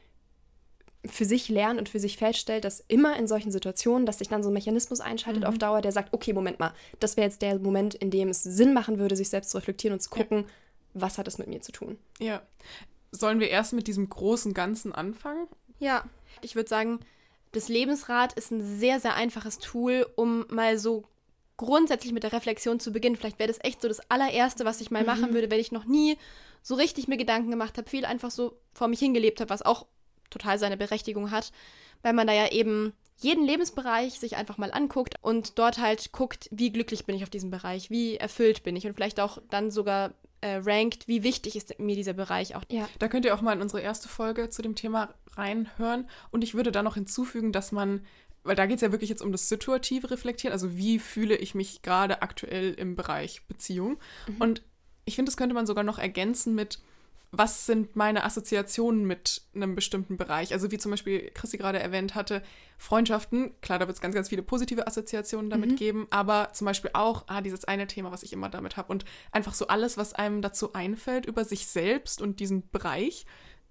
[1.07, 4.43] für sich lernt und für sich feststellt, dass immer in solchen Situationen, dass sich dann
[4.43, 7.59] so ein Mechanismus einschaltet auf Dauer, der sagt, okay, Moment mal, das wäre jetzt der
[7.59, 10.45] Moment, in dem es Sinn machen würde, sich selbst zu reflektieren und zu gucken,
[10.95, 11.99] was hat das mit mir zu tun.
[12.19, 12.43] Ja.
[13.13, 15.47] Sollen wir erst mit diesem großen Ganzen anfangen?
[15.79, 16.05] Ja.
[16.43, 17.01] Ich würde sagen,
[17.53, 21.05] das Lebensrad ist ein sehr, sehr einfaches Tool, um mal so
[21.57, 23.17] grundsätzlich mit der Reflexion zu beginnen.
[23.17, 25.85] Vielleicht wäre das echt so das allererste, was ich mal machen würde, wenn ich noch
[25.85, 26.17] nie
[26.63, 29.87] so richtig mir Gedanken gemacht habe, viel einfach so vor mich hingelebt habe, was auch
[30.31, 31.53] total seine Berechtigung hat,
[32.03, 36.49] weil man da ja eben jeden Lebensbereich sich einfach mal anguckt und dort halt guckt,
[36.53, 39.71] wie glücklich bin ich auf diesem Bereich, wie erfüllt bin ich und vielleicht auch dann
[39.71, 42.63] sogar äh, rankt, wie wichtig ist mir dieser Bereich auch.
[42.71, 42.89] Ja.
[43.01, 46.55] Da könnt ihr auch mal in unsere erste Folge zu dem Thema reinhören und ich
[46.55, 48.03] würde da noch hinzufügen, dass man
[48.45, 51.55] weil da geht es ja wirklich jetzt um das situative Reflektieren, also wie fühle ich
[51.55, 53.99] mich gerade aktuell im Bereich Beziehung.
[54.27, 54.37] Mhm.
[54.39, 54.63] Und
[55.05, 56.81] ich finde, das könnte man sogar noch ergänzen mit,
[57.31, 60.53] was sind meine Assoziationen mit einem bestimmten Bereich?
[60.53, 62.43] Also wie zum Beispiel Chrissy gerade erwähnt hatte,
[62.79, 65.77] Freundschaften, klar, da wird es ganz, ganz viele positive Assoziationen damit mhm.
[65.77, 69.05] geben, aber zum Beispiel auch, ah, dieses eine Thema, was ich immer damit habe und
[69.31, 73.27] einfach so alles, was einem dazu einfällt über sich selbst und diesen Bereich,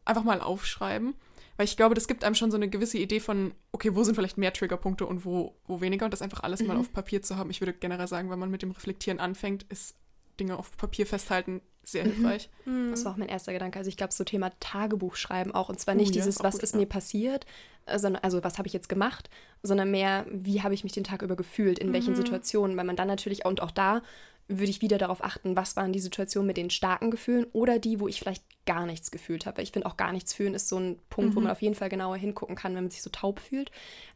[0.05, 1.15] einfach mal aufschreiben.
[1.55, 4.13] Weil ich glaube, das gibt einem schon so eine gewisse Idee von, okay, wo sind
[4.13, 6.67] vielleicht mehr Triggerpunkte und wo, wo weniger und das einfach alles mhm.
[6.67, 7.49] mal auf Papier zu haben.
[7.49, 9.95] Ich würde generell sagen, wenn man mit dem Reflektieren anfängt, ist
[10.39, 12.11] Dinge auf Papier festhalten sehr mhm.
[12.11, 12.49] hilfreich.
[12.65, 12.91] Mhm.
[12.91, 13.79] Das war auch mein erster Gedanke.
[13.79, 15.69] Also ich glaube, so Thema Tagebuch schreiben auch.
[15.69, 16.79] Und zwar nicht oh, ja, dieses, was gut, ist ja.
[16.79, 17.45] mir passiert,
[17.85, 19.29] äh, sondern, also was habe ich jetzt gemacht,
[19.63, 21.93] sondern mehr, wie habe ich mich den Tag über gefühlt, in mhm.
[21.93, 22.75] welchen Situationen.
[22.77, 24.01] Weil man dann natürlich, und auch da
[24.49, 27.99] würde ich wieder darauf achten, was waren die Situationen mit den starken Gefühlen oder die,
[27.99, 29.61] wo ich vielleicht gar nichts gefühlt habe.
[29.61, 31.89] Ich finde auch gar nichts fühlen ist so ein Punkt, wo man auf jeden Fall
[31.89, 33.71] genauer hingucken kann, wenn man sich so taub fühlt.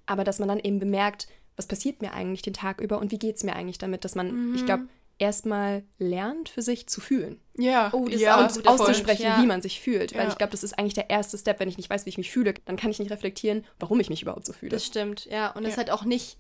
[0.06, 3.20] Aber dass man dann eben bemerkt, was passiert mir eigentlich den Tag über und wie
[3.20, 4.86] geht es mir eigentlich damit, dass man, ich glaube,
[5.22, 7.40] erstmal lernt, für sich zu fühlen.
[7.58, 9.42] Ja, oh, das ja, aus, auszusprechen, ja.
[9.42, 10.14] wie man sich fühlt.
[10.14, 10.30] Weil ja.
[10.30, 11.60] ich glaube, das ist eigentlich der erste Step.
[11.60, 14.10] Wenn ich nicht weiß, wie ich mich fühle, dann kann ich nicht reflektieren, warum ich
[14.10, 14.72] mich überhaupt so fühle.
[14.72, 15.52] Das stimmt, ja.
[15.52, 16.38] Und das ist halt auch nicht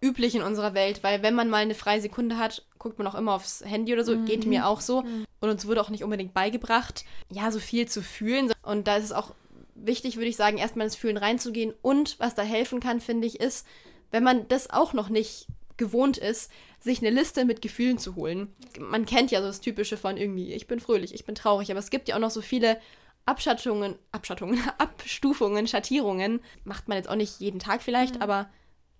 [0.00, 3.14] üblich in unserer Welt, weil wenn man mal eine freie Sekunde hat, guckt man auch
[3.14, 4.24] immer aufs Handy oder so, mhm.
[4.24, 5.02] geht mir auch so.
[5.02, 5.24] Mhm.
[5.40, 8.52] Und uns wurde auch nicht unbedingt beigebracht, ja, so viel zu fühlen.
[8.62, 9.34] Und da ist es auch
[9.74, 11.74] wichtig, würde ich sagen, erstmal ins Fühlen reinzugehen.
[11.82, 13.66] Und was da helfen kann, finde ich, ist,
[14.10, 16.50] wenn man das auch noch nicht gewohnt ist,
[16.84, 18.54] sich eine Liste mit Gefühlen zu holen.
[18.78, 21.80] Man kennt ja so das Typische von irgendwie, ich bin fröhlich, ich bin traurig, aber
[21.80, 22.78] es gibt ja auch noch so viele
[23.24, 26.40] Abschattungen, Abschattungen, Abstufungen, Schattierungen.
[26.64, 28.22] Macht man jetzt auch nicht jeden Tag vielleicht, mhm.
[28.22, 28.50] aber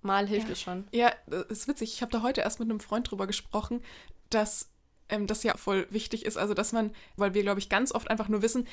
[0.00, 0.52] mal hilft ja.
[0.52, 0.88] es schon.
[0.92, 1.12] Ja,
[1.50, 1.92] ist witzig.
[1.92, 3.82] Ich habe da heute erst mit einem Freund drüber gesprochen,
[4.30, 4.70] dass
[5.10, 6.38] ähm, das ja voll wichtig ist.
[6.38, 8.66] Also, dass man, weil wir, glaube ich, ganz oft einfach nur wissen,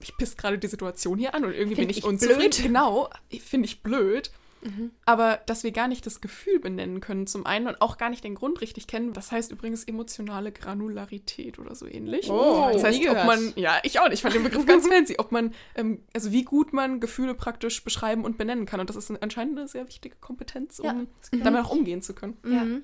[0.00, 2.40] ich pisst gerade die Situation hier an und irgendwie find bin ich, ich unzufrieden.
[2.40, 2.62] Blöd.
[2.62, 4.30] Genau, finde ich blöd.
[4.62, 4.90] Mhm.
[5.04, 8.24] Aber dass wir gar nicht das Gefühl benennen können, zum einen und auch gar nicht
[8.24, 9.12] den Grund richtig kennen.
[9.12, 12.30] Das heißt übrigens emotionale Granularität oder so ähnlich.
[12.30, 15.16] Oh, das heißt, ob man, ja, ich auch nicht, ich fand den Begriff ganz fancy,
[15.18, 18.80] ob man, ähm, also wie gut man Gefühle praktisch beschreiben und benennen kann.
[18.80, 20.86] Und das ist anscheinend eine sehr wichtige Kompetenz, um
[21.32, 21.38] ja.
[21.42, 22.36] damit auch umgehen zu können.
[22.44, 22.64] Ja.
[22.64, 22.82] Mhm.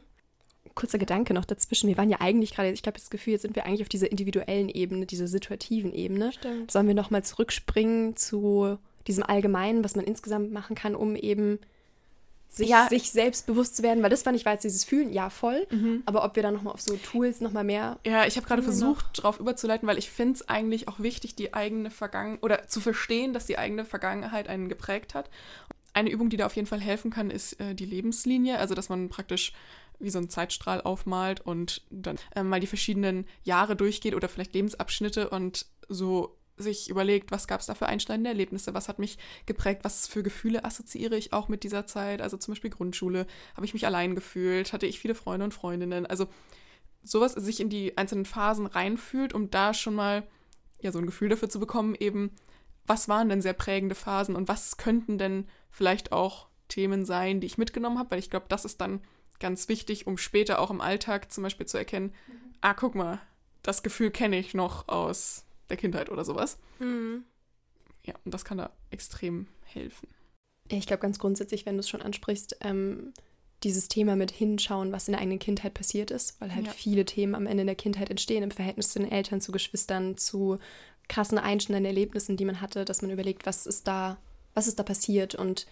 [0.75, 1.89] Kurzer Gedanke noch dazwischen.
[1.89, 4.11] Wir waren ja eigentlich gerade, ich glaube, das Gefühl, jetzt sind wir eigentlich auf dieser
[4.11, 6.33] individuellen Ebene, dieser situativen Ebene.
[6.33, 6.71] Stimmt.
[6.71, 11.59] Sollen wir nochmal zurückspringen zu diesem Allgemeinen, was man insgesamt machen kann, um eben
[12.49, 12.89] sich, ja.
[12.89, 15.67] sich selbst bewusst zu werden, weil das fand ich, war jetzt dieses Fühlen, ja, voll,
[15.71, 16.03] mhm.
[16.07, 17.99] aber ob wir dann nochmal auf so Tools nochmal mehr.
[18.07, 21.53] Ja, ich habe gerade versucht, darauf überzuleiten, weil ich finde es eigentlich auch wichtig, die
[21.53, 25.29] eigene Vergangenheit oder zu verstehen, dass die eigene Vergangenheit einen geprägt hat.
[25.93, 28.89] Eine Übung, die da auf jeden Fall helfen kann, ist äh, die Lebenslinie, also dass
[28.89, 29.53] man praktisch
[29.99, 34.55] wie so einen Zeitstrahl aufmalt und dann äh, mal die verschiedenen Jahre durchgeht oder vielleicht
[34.55, 39.19] Lebensabschnitte und so sich überlegt, was gab es da für einschneidende Erlebnisse, was hat mich
[39.45, 42.23] geprägt, was für Gefühle assoziiere ich auch mit dieser Zeit.
[42.23, 46.07] Also zum Beispiel Grundschule, habe ich mich allein gefühlt, hatte ich viele Freunde und Freundinnen.
[46.07, 46.29] Also
[47.03, 50.27] sowas sich in die einzelnen Phasen reinfühlt, um da schon mal
[50.81, 52.31] ja so ein Gefühl dafür zu bekommen, eben,
[52.87, 57.47] was waren denn sehr prägende Phasen und was könnten denn vielleicht auch Themen sein, die
[57.47, 59.01] ich mitgenommen habe, weil ich glaube, das ist dann
[59.39, 62.55] ganz wichtig, um später auch im Alltag zum Beispiel zu erkennen, mhm.
[62.61, 63.21] ah, guck mal,
[63.63, 66.59] das Gefühl kenne ich noch aus der Kindheit oder sowas.
[66.79, 67.25] Mhm.
[68.05, 70.09] Ja, und das kann da extrem helfen.
[70.69, 73.13] Ich glaube ganz grundsätzlich, wenn du es schon ansprichst, ähm,
[73.63, 76.73] dieses Thema mit hinschauen, was in der eigenen Kindheit passiert ist, weil halt ja.
[76.73, 80.59] viele Themen am Ende der Kindheit entstehen, im Verhältnis zu den Eltern, zu Geschwistern, zu
[81.09, 84.19] krassen einschneidenden Erlebnissen, die man hatte, dass man überlegt, was ist da,
[84.55, 85.67] was ist da passiert und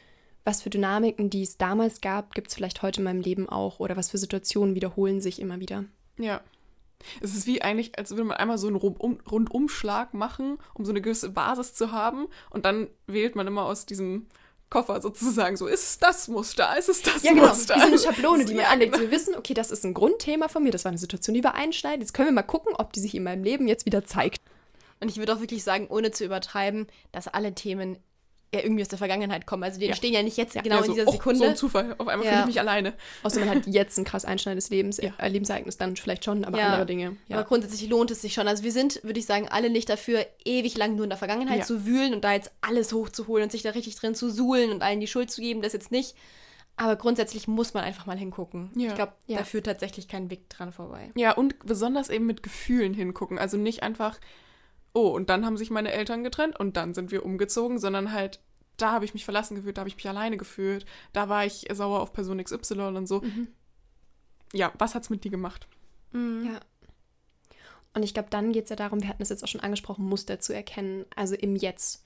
[0.44, 3.80] was für Dynamiken, die es damals gab, gibt es vielleicht heute in meinem Leben auch
[3.80, 5.84] oder was für Situationen wiederholen sich immer wieder.
[6.18, 6.42] Ja,
[7.20, 11.00] es ist wie eigentlich, als würde man einmal so einen Rundumschlag machen, um so eine
[11.00, 12.26] gewisse Basis zu haben.
[12.50, 14.26] Und dann wählt man immer aus diesem
[14.70, 17.48] Koffer sozusagen so, ist es das Muster, ist es das ja, genau.
[17.48, 17.76] Muster?
[17.76, 18.92] Eine Schablone, die man ja, anlegt.
[18.92, 19.04] Genau.
[19.04, 21.54] Wir wissen, okay, das ist ein Grundthema von mir, das war eine Situation, die wir
[21.54, 22.00] einschneiden.
[22.00, 24.40] Jetzt können wir mal gucken, ob die sich in meinem Leben jetzt wieder zeigt.
[25.00, 27.98] Und ich würde auch wirklich sagen, ohne zu übertreiben, dass alle Themen
[28.54, 29.62] ja irgendwie aus der Vergangenheit kommen.
[29.62, 29.94] Also die ja.
[29.94, 30.62] stehen ja nicht jetzt ja.
[30.62, 31.40] genau ja, so, in dieser Sekunde.
[31.40, 31.94] Oh, so ein Zufall.
[31.98, 32.32] Auf einmal ja.
[32.32, 32.94] fühle ich mich alleine.
[33.22, 36.86] Außer man hat jetzt ein krass einschneidendes Lebens äh, Lebensereignis, dann vielleicht schon, aber andere
[36.86, 37.16] Dinge.
[37.30, 38.48] Aber grundsätzlich lohnt es sich schon.
[38.48, 41.66] Also wir sind, würde ich sagen, alle nicht dafür, ewig lang nur in der Vergangenheit
[41.66, 44.82] zu wühlen und da jetzt alles hochzuholen und sich da richtig drin zu suhlen und
[44.82, 46.14] allen die Schuld zu geben, das jetzt nicht.
[46.76, 48.70] Aber grundsätzlich muss man einfach mal hingucken.
[48.76, 51.10] Ich glaube, da führt tatsächlich kein Weg dran vorbei.
[51.14, 53.38] Ja, und besonders eben mit Gefühlen hingucken.
[53.38, 54.18] Also nicht einfach,
[54.94, 58.40] oh, und dann haben sich meine Eltern getrennt und dann sind wir umgezogen, sondern halt
[58.76, 61.66] da habe ich mich verlassen gefühlt, da habe ich mich alleine gefühlt, da war ich
[61.72, 63.20] sauer auf Person XY und so.
[63.20, 63.48] Mhm.
[64.52, 65.66] Ja, was hat's mit dir gemacht?
[66.12, 66.46] Mhm.
[66.52, 66.60] Ja.
[67.94, 70.04] Und ich glaube, dann geht es ja darum, wir hatten es jetzt auch schon angesprochen,
[70.04, 72.02] Muster zu erkennen, also im Jetzt.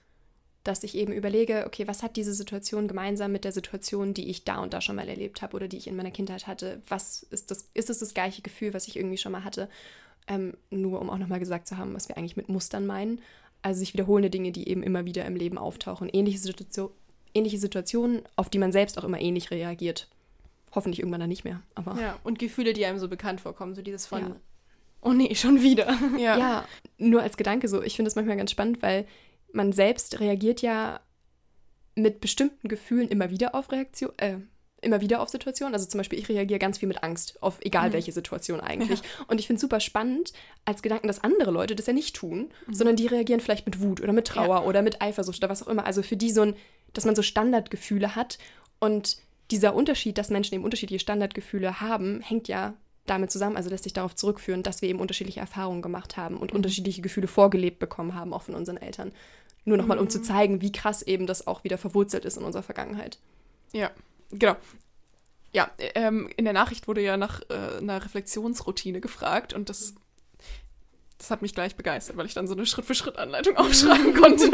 [0.64, 4.44] Dass ich eben überlege, okay, was hat diese Situation gemeinsam mit der Situation, die ich
[4.44, 6.82] da und da schon mal erlebt habe oder die ich in meiner Kindheit hatte?
[6.88, 9.70] Was ist das, ist es das gleiche Gefühl, was ich irgendwie schon mal hatte?
[10.28, 13.20] Ähm, nur um auch nochmal gesagt zu haben, was wir eigentlich mit Mustern meinen.
[13.62, 16.08] Also sich wiederholende Dinge, die eben immer wieder im Leben auftauchen.
[16.12, 16.90] Ähnliche, Situation,
[17.34, 20.08] ähnliche Situationen, auf die man selbst auch immer ähnlich reagiert.
[20.74, 21.62] Hoffentlich irgendwann dann nicht mehr.
[21.74, 24.36] Aber Ja, und Gefühle, die einem so bekannt vorkommen, so dieses von, Ja.
[25.00, 25.88] oh nee, schon wieder.
[26.18, 26.38] Ja.
[26.38, 26.64] Ja,
[26.98, 27.82] nur als Gedanke so.
[27.82, 29.06] Ich finde das manchmal ganz spannend, weil
[29.52, 31.00] man selbst reagiert ja
[31.94, 34.36] mit bestimmten Gefühlen immer wieder auf Reaktion, äh,
[34.80, 35.74] immer wieder auf Situationen.
[35.74, 39.00] Also zum Beispiel, ich reagiere ganz viel mit Angst auf egal welche Situation eigentlich.
[39.26, 40.32] Und ich finde es super spannend
[40.64, 44.00] als Gedanken, dass andere Leute das ja nicht tun, sondern die reagieren vielleicht mit Wut
[44.00, 45.86] oder mit Trauer oder mit Eifersucht oder was auch immer.
[45.86, 46.56] Also für die so ein,
[46.92, 48.38] dass man so Standardgefühle hat
[48.78, 49.18] und
[49.50, 52.74] dieser Unterschied, dass Menschen eben unterschiedliche Standardgefühle haben, hängt ja
[53.06, 56.52] damit zusammen, also lässt sich darauf zurückführen, dass wir eben unterschiedliche Erfahrungen gemacht haben und
[56.52, 59.12] unterschiedliche Gefühle vorgelebt bekommen haben, auch von unseren Eltern.
[59.64, 62.62] Nur nochmal, um zu zeigen, wie krass eben das auch wieder verwurzelt ist in unserer
[62.62, 63.18] Vergangenheit.
[63.72, 63.90] Ja,
[64.30, 64.56] genau.
[65.52, 69.94] Ja, ähm, in der Nachricht wurde ja nach äh, einer Reflexionsroutine gefragt und das,
[71.16, 74.50] das hat mich gleich begeistert, weil ich dann so eine Schritt-für-Schritt-Anleitung aufschreiben konnte.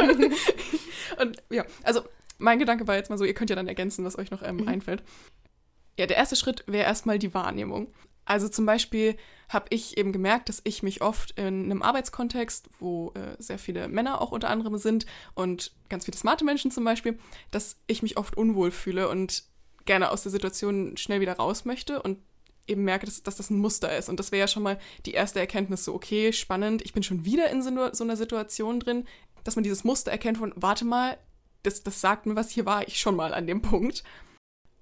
[1.21, 2.03] und ja, also
[2.39, 4.69] mein Gedanke war jetzt mal so, ihr könnt ja dann ergänzen, was euch noch ähm,
[4.69, 5.03] einfällt.
[5.99, 7.93] Ja, der erste Schritt wäre erstmal die Wahrnehmung.
[8.25, 9.17] Also zum Beispiel
[9.49, 13.89] habe ich eben gemerkt, dass ich mich oft in einem Arbeitskontext, wo äh, sehr viele
[13.89, 17.19] Männer auch unter anderem sind und ganz viele smarte Menschen zum Beispiel,
[17.51, 19.45] dass ich mich oft unwohl fühle und
[19.85, 22.19] gerne aus der Situation schnell wieder raus möchte und
[22.67, 24.09] eben merke, dass, dass das ein Muster ist.
[24.09, 27.25] Und das wäre ja schon mal die erste Erkenntnis, so, okay, spannend, ich bin schon
[27.25, 29.07] wieder in so, einer- so einer Situation drin,
[29.45, 31.19] dass man dieses Muster erkennt von, warte mal,
[31.63, 34.05] das, das sagt mir was, hier war ich schon mal an dem Punkt.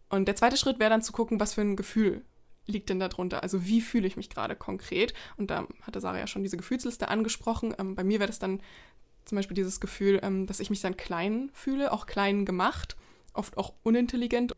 [0.08, 2.24] Und der zweite Schritt wäre dann zu gucken, was für ein Gefühl
[2.66, 3.42] liegt denn darunter?
[3.42, 5.14] Also wie fühle ich mich gerade konkret?
[5.36, 7.74] Und da hatte Sarah ja schon diese Gefühlsliste angesprochen.
[7.78, 8.60] Ähm, bei mir wäre das dann
[9.24, 12.96] zum Beispiel dieses Gefühl, ähm, dass ich mich dann klein fühle, auch klein gemacht,
[13.32, 14.54] oft auch unintelligent.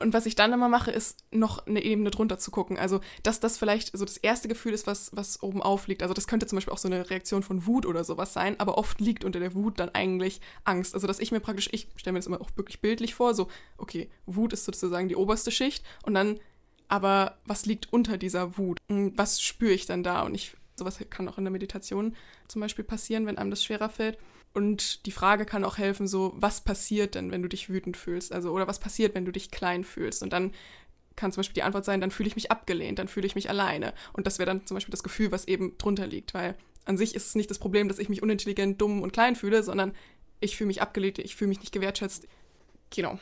[0.00, 2.78] Und was ich dann immer mache, ist noch eine Ebene drunter zu gucken.
[2.78, 6.02] Also, dass das vielleicht so das erste Gefühl ist, was, was oben aufliegt.
[6.02, 8.78] Also, das könnte zum Beispiel auch so eine Reaktion von Wut oder sowas sein, aber
[8.78, 10.94] oft liegt unter der Wut dann eigentlich Angst.
[10.94, 13.48] Also, dass ich mir praktisch, ich stelle mir das immer auch wirklich bildlich vor, so,
[13.78, 16.40] okay, Wut ist sozusagen die oberste Schicht und dann,
[16.88, 18.78] aber was liegt unter dieser Wut?
[18.88, 20.22] Hm, Was spüre ich dann da?
[20.22, 22.14] Und ich, sowas kann auch in der Meditation
[22.48, 24.18] zum Beispiel passieren, wenn einem das schwerer fällt.
[24.54, 28.32] Und die Frage kann auch helfen, so, was passiert denn, wenn du dich wütend fühlst?
[28.32, 30.22] Also, oder was passiert, wenn du dich klein fühlst?
[30.22, 30.52] Und dann
[31.16, 33.48] kann zum Beispiel die Antwort sein, dann fühle ich mich abgelehnt, dann fühle ich mich
[33.50, 33.94] alleine.
[34.12, 37.14] Und das wäre dann zum Beispiel das Gefühl, was eben drunter liegt, weil an sich
[37.14, 39.92] ist es nicht das Problem, dass ich mich unintelligent, dumm und klein fühle, sondern
[40.40, 42.26] ich fühle mich abgelehnt, ich fühle mich nicht gewertschätzt.
[42.90, 43.18] Genau.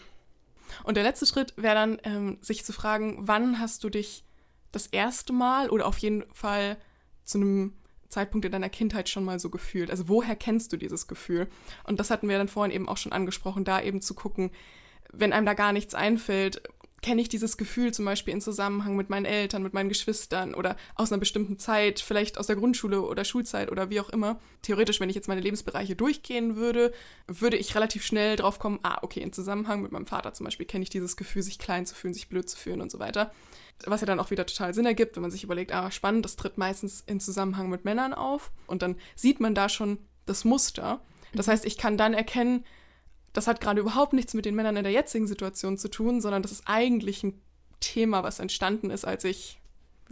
[0.85, 4.25] Und der letzte Schritt wäre dann, ähm, sich zu fragen, wann hast du dich
[4.73, 6.79] das erste Mal oder auf jeden Fall
[7.25, 7.75] zu einem
[8.13, 9.91] Zeitpunkt in deiner Kindheit schon mal so gefühlt?
[9.91, 11.49] Also woher kennst du dieses Gefühl?
[11.85, 14.51] Und das hatten wir dann vorhin eben auch schon angesprochen, da eben zu gucken,
[15.13, 16.63] wenn einem da gar nichts einfällt,
[17.03, 20.77] kenne ich dieses Gefühl zum Beispiel in Zusammenhang mit meinen Eltern, mit meinen Geschwistern oder
[20.95, 24.41] aus einer bestimmten Zeit, vielleicht aus der Grundschule oder Schulzeit oder wie auch immer.
[24.63, 26.93] Theoretisch, wenn ich jetzt meine Lebensbereiche durchgehen würde,
[27.27, 30.67] würde ich relativ schnell drauf kommen, ah, okay, in Zusammenhang mit meinem Vater zum Beispiel
[30.67, 33.33] kenne ich dieses Gefühl, sich klein zu fühlen, sich blöd zu fühlen und so weiter.
[33.85, 36.37] Was ja dann auch wieder total Sinn ergibt, wenn man sich überlegt, ah, spannend, das
[36.37, 41.03] tritt meistens in Zusammenhang mit Männern auf und dann sieht man da schon das Muster.
[41.35, 42.65] Das heißt, ich kann dann erkennen,
[43.33, 46.43] das hat gerade überhaupt nichts mit den Männern in der jetzigen Situation zu tun, sondern
[46.43, 47.41] das ist eigentlich ein
[47.81, 49.61] Thema, was entstanden ist, als ich,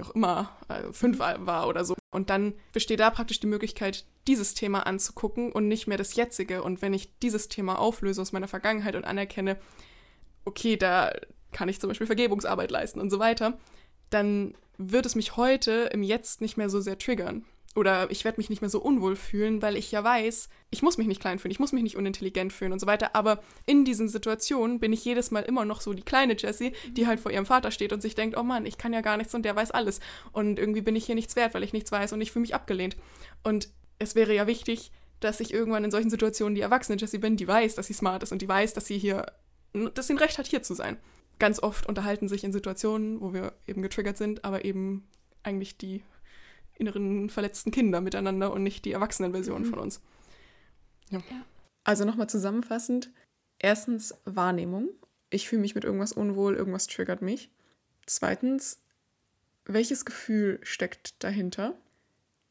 [0.01, 1.95] auch immer, äh, fünf war oder so.
[2.11, 6.63] Und dann besteht da praktisch die Möglichkeit, dieses Thema anzugucken und nicht mehr das jetzige.
[6.63, 9.59] Und wenn ich dieses Thema auflöse aus meiner Vergangenheit und anerkenne,
[10.45, 11.13] okay, da
[11.53, 13.59] kann ich zum Beispiel Vergebungsarbeit leisten und so weiter,
[14.09, 17.45] dann wird es mich heute im Jetzt nicht mehr so sehr triggern.
[17.77, 20.99] Oder ich werde mich nicht mehr so unwohl fühlen, weil ich ja weiß, ich muss
[20.99, 23.15] mich nicht klein fühlen, ich muss mich nicht unintelligent fühlen und so weiter.
[23.15, 27.07] Aber in diesen Situationen bin ich jedes Mal immer noch so die kleine Jessie, die
[27.07, 29.35] halt vor ihrem Vater steht und sich denkt, oh Mann, ich kann ja gar nichts
[29.35, 30.01] und der weiß alles.
[30.33, 32.57] Und irgendwie bin ich hier nichts wert, weil ich nichts weiß und ich fühle mich
[32.57, 32.97] abgelehnt.
[33.45, 33.69] Und
[34.01, 37.47] es wäre ja wichtig, dass ich irgendwann in solchen Situationen die erwachsene Jessie bin, die
[37.47, 39.27] weiß, dass sie smart ist und die weiß, dass sie hier,
[39.95, 40.97] dass sie ein Recht hat, hier zu sein.
[41.39, 45.07] Ganz oft unterhalten sich in Situationen, wo wir eben getriggert sind, aber eben
[45.43, 46.03] eigentlich die
[46.81, 50.01] inneren verletzten Kinder miteinander und nicht die Erwachsenenversion von uns.
[51.85, 53.11] Also nochmal zusammenfassend.
[53.59, 54.89] Erstens Wahrnehmung.
[55.31, 57.51] Ich fühle mich mit irgendwas unwohl, irgendwas triggert mich.
[58.07, 58.83] Zweitens,
[59.65, 61.79] welches Gefühl steckt dahinter?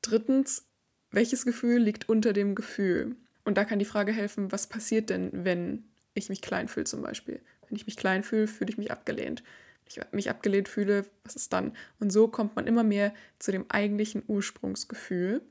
[0.01, 0.65] Drittens,
[1.11, 3.15] welches Gefühl liegt unter dem Gefühl?
[3.43, 7.01] Und da kann die Frage helfen, was passiert denn, wenn ich mich klein fühle zum
[7.01, 7.41] Beispiel.
[7.67, 9.43] Wenn ich mich klein fühle, fühle ich mich abgelehnt.
[9.89, 11.73] Ich mich abgelehnt fühle, was ist dann?
[11.99, 15.41] Und so kommt man immer mehr zu dem eigentlichen Ursprungsgefühl.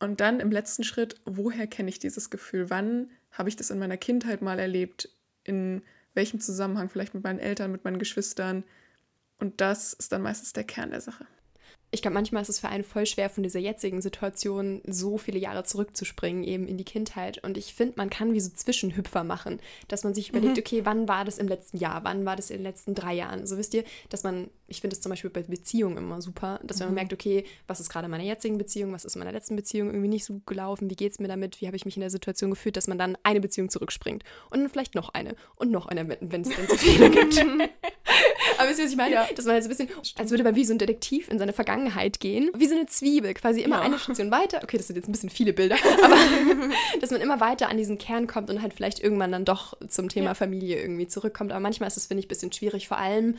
[0.00, 2.70] Und dann im letzten Schritt, woher kenne ich dieses Gefühl?
[2.70, 5.08] Wann habe ich das in meiner Kindheit mal erlebt?
[5.44, 5.82] In
[6.14, 6.90] welchem Zusammenhang?
[6.90, 8.64] Vielleicht mit meinen Eltern, mit meinen Geschwistern?
[9.38, 11.26] Und das ist dann meistens der Kern der Sache
[11.94, 15.38] ich glaube, manchmal ist es für einen voll schwer, von dieser jetzigen Situation so viele
[15.38, 17.44] Jahre zurückzuspringen, eben in die Kindheit.
[17.44, 20.60] Und ich finde, man kann wie so Zwischenhüpfer machen, dass man sich überlegt, mhm.
[20.60, 23.46] okay, wann war das im letzten Jahr, wann war das in den letzten drei Jahren?
[23.46, 26.80] So wisst ihr, dass man, ich finde es zum Beispiel bei Beziehungen immer super, dass
[26.80, 26.86] mhm.
[26.86, 29.54] man merkt, okay, was ist gerade in meiner jetzigen Beziehung, was ist in meiner letzten
[29.54, 31.96] Beziehung irgendwie nicht so gut gelaufen, wie geht es mir damit, wie habe ich mich
[31.96, 35.36] in der Situation gefühlt, dass man dann eine Beziehung zurückspringt und dann vielleicht noch eine
[35.56, 37.38] und noch eine, wenn es denn so viele gibt.
[38.58, 39.14] Aber wisst ihr, was ich meine?
[39.14, 39.28] Ja.
[39.34, 41.52] Dass man halt so ein bisschen, als würde man wie so ein Detektiv in seine
[41.52, 43.82] Vergangenheit gehen, wie so eine Zwiebel, quasi immer ja.
[43.82, 44.60] eine Station weiter.
[44.62, 46.16] Okay, das sind jetzt ein bisschen viele Bilder, aber
[47.00, 50.08] dass man immer weiter an diesen Kern kommt und halt vielleicht irgendwann dann doch zum
[50.08, 50.34] Thema ja.
[50.34, 51.52] Familie irgendwie zurückkommt.
[51.52, 53.36] Aber manchmal ist es, finde ich, ein bisschen schwierig, vor allem,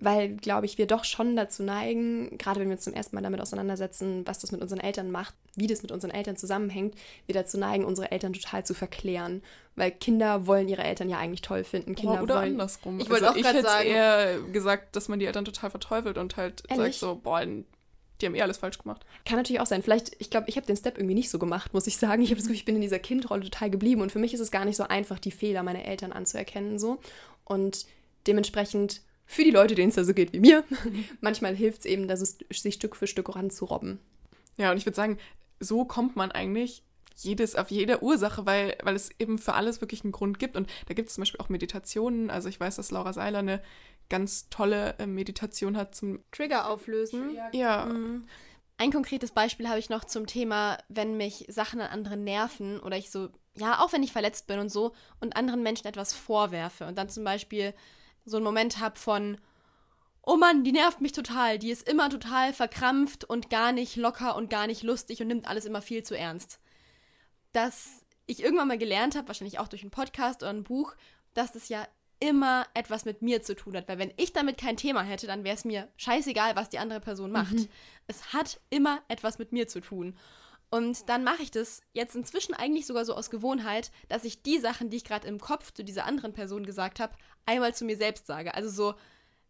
[0.00, 3.22] weil, glaube ich, wir doch schon dazu neigen, gerade wenn wir uns zum ersten Mal
[3.22, 6.94] damit auseinandersetzen, was das mit unseren Eltern macht, wie das mit unseren Eltern zusammenhängt,
[7.26, 9.42] wir dazu neigen, unsere Eltern total zu verklären.
[9.76, 11.94] Weil Kinder wollen ihre Eltern ja eigentlich toll finden.
[11.94, 12.98] Kinder oh, oder wollen, andersrum.
[12.98, 13.88] Ich wollte also, auch gerade sagen.
[13.88, 16.98] eher gesagt, dass man die Eltern total verteufelt und halt Ehrlich?
[16.98, 19.04] sagt so, boah, die haben eh alles falsch gemacht.
[19.26, 19.82] Kann natürlich auch sein.
[19.82, 22.22] Vielleicht, ich glaube, ich habe den Step irgendwie nicht so gemacht, muss ich sagen.
[22.22, 24.40] Ich habe das Gefühl, ich bin in dieser Kindrolle total geblieben und für mich ist
[24.40, 27.00] es gar nicht so einfach, die Fehler meiner Eltern anzuerkennen so.
[27.44, 27.86] Und
[28.26, 30.64] dementsprechend für die Leute, denen es da so geht wie mir,
[31.20, 34.00] manchmal hilft es eben, dass es sich Stück für Stück ranzurobben.
[34.56, 35.18] Ja, und ich würde sagen,
[35.60, 36.82] so kommt man eigentlich
[37.16, 40.56] jedes, auf jede Ursache, weil, weil es eben für alles wirklich einen Grund gibt.
[40.56, 42.28] Und da gibt es zum Beispiel auch Meditationen.
[42.28, 43.62] Also ich weiß, dass Laura Seiler eine
[44.08, 47.36] ganz tolle äh, Meditation hat zum Trigger auflösen.
[47.52, 47.86] Ja.
[47.86, 48.26] Mhm.
[48.78, 52.96] Ein konkretes Beispiel habe ich noch zum Thema, wenn mich Sachen an anderen nerven oder
[52.96, 56.86] ich so, ja, auch wenn ich verletzt bin und so und anderen Menschen etwas vorwerfe
[56.86, 57.74] und dann zum Beispiel
[58.24, 59.38] so einen Moment habe von,
[60.22, 64.36] oh Mann, die nervt mich total, die ist immer total verkrampft und gar nicht locker
[64.36, 66.60] und gar nicht lustig und nimmt alles immer viel zu ernst.
[67.52, 70.94] Dass ich irgendwann mal gelernt habe, wahrscheinlich auch durch einen Podcast oder ein Buch,
[71.34, 71.86] dass das ja
[72.20, 73.88] immer etwas mit mir zu tun hat.
[73.88, 77.00] Weil wenn ich damit kein Thema hätte, dann wäre es mir scheißegal, was die andere
[77.00, 77.54] Person macht.
[77.54, 77.68] Mhm.
[78.06, 80.16] Es hat immer etwas mit mir zu tun.
[80.70, 84.58] Und dann mache ich das jetzt inzwischen eigentlich sogar so aus Gewohnheit, dass ich die
[84.58, 87.12] Sachen, die ich gerade im Kopf zu dieser anderen Person gesagt habe,
[87.44, 88.54] einmal zu mir selbst sage.
[88.54, 88.94] Also so,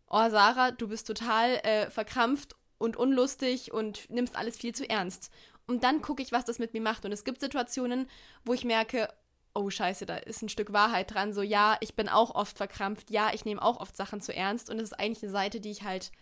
[0.09, 5.31] oh Sarah, du bist total äh, verkrampft und unlustig und nimmst alles viel zu ernst.
[5.67, 7.05] Und dann gucke ich, was das mit mir macht.
[7.05, 8.09] Und es gibt Situationen,
[8.45, 9.09] wo ich merke,
[9.55, 11.35] oh scheiße, da ist ein Stück Wahrheit dran.
[11.35, 13.11] So, ja, ich bin auch oft verkrampft.
[13.11, 14.71] Ja, ich nehme auch oft Sachen zu ernst.
[14.71, 16.13] Und es ist eigentlich eine Seite, die ich halt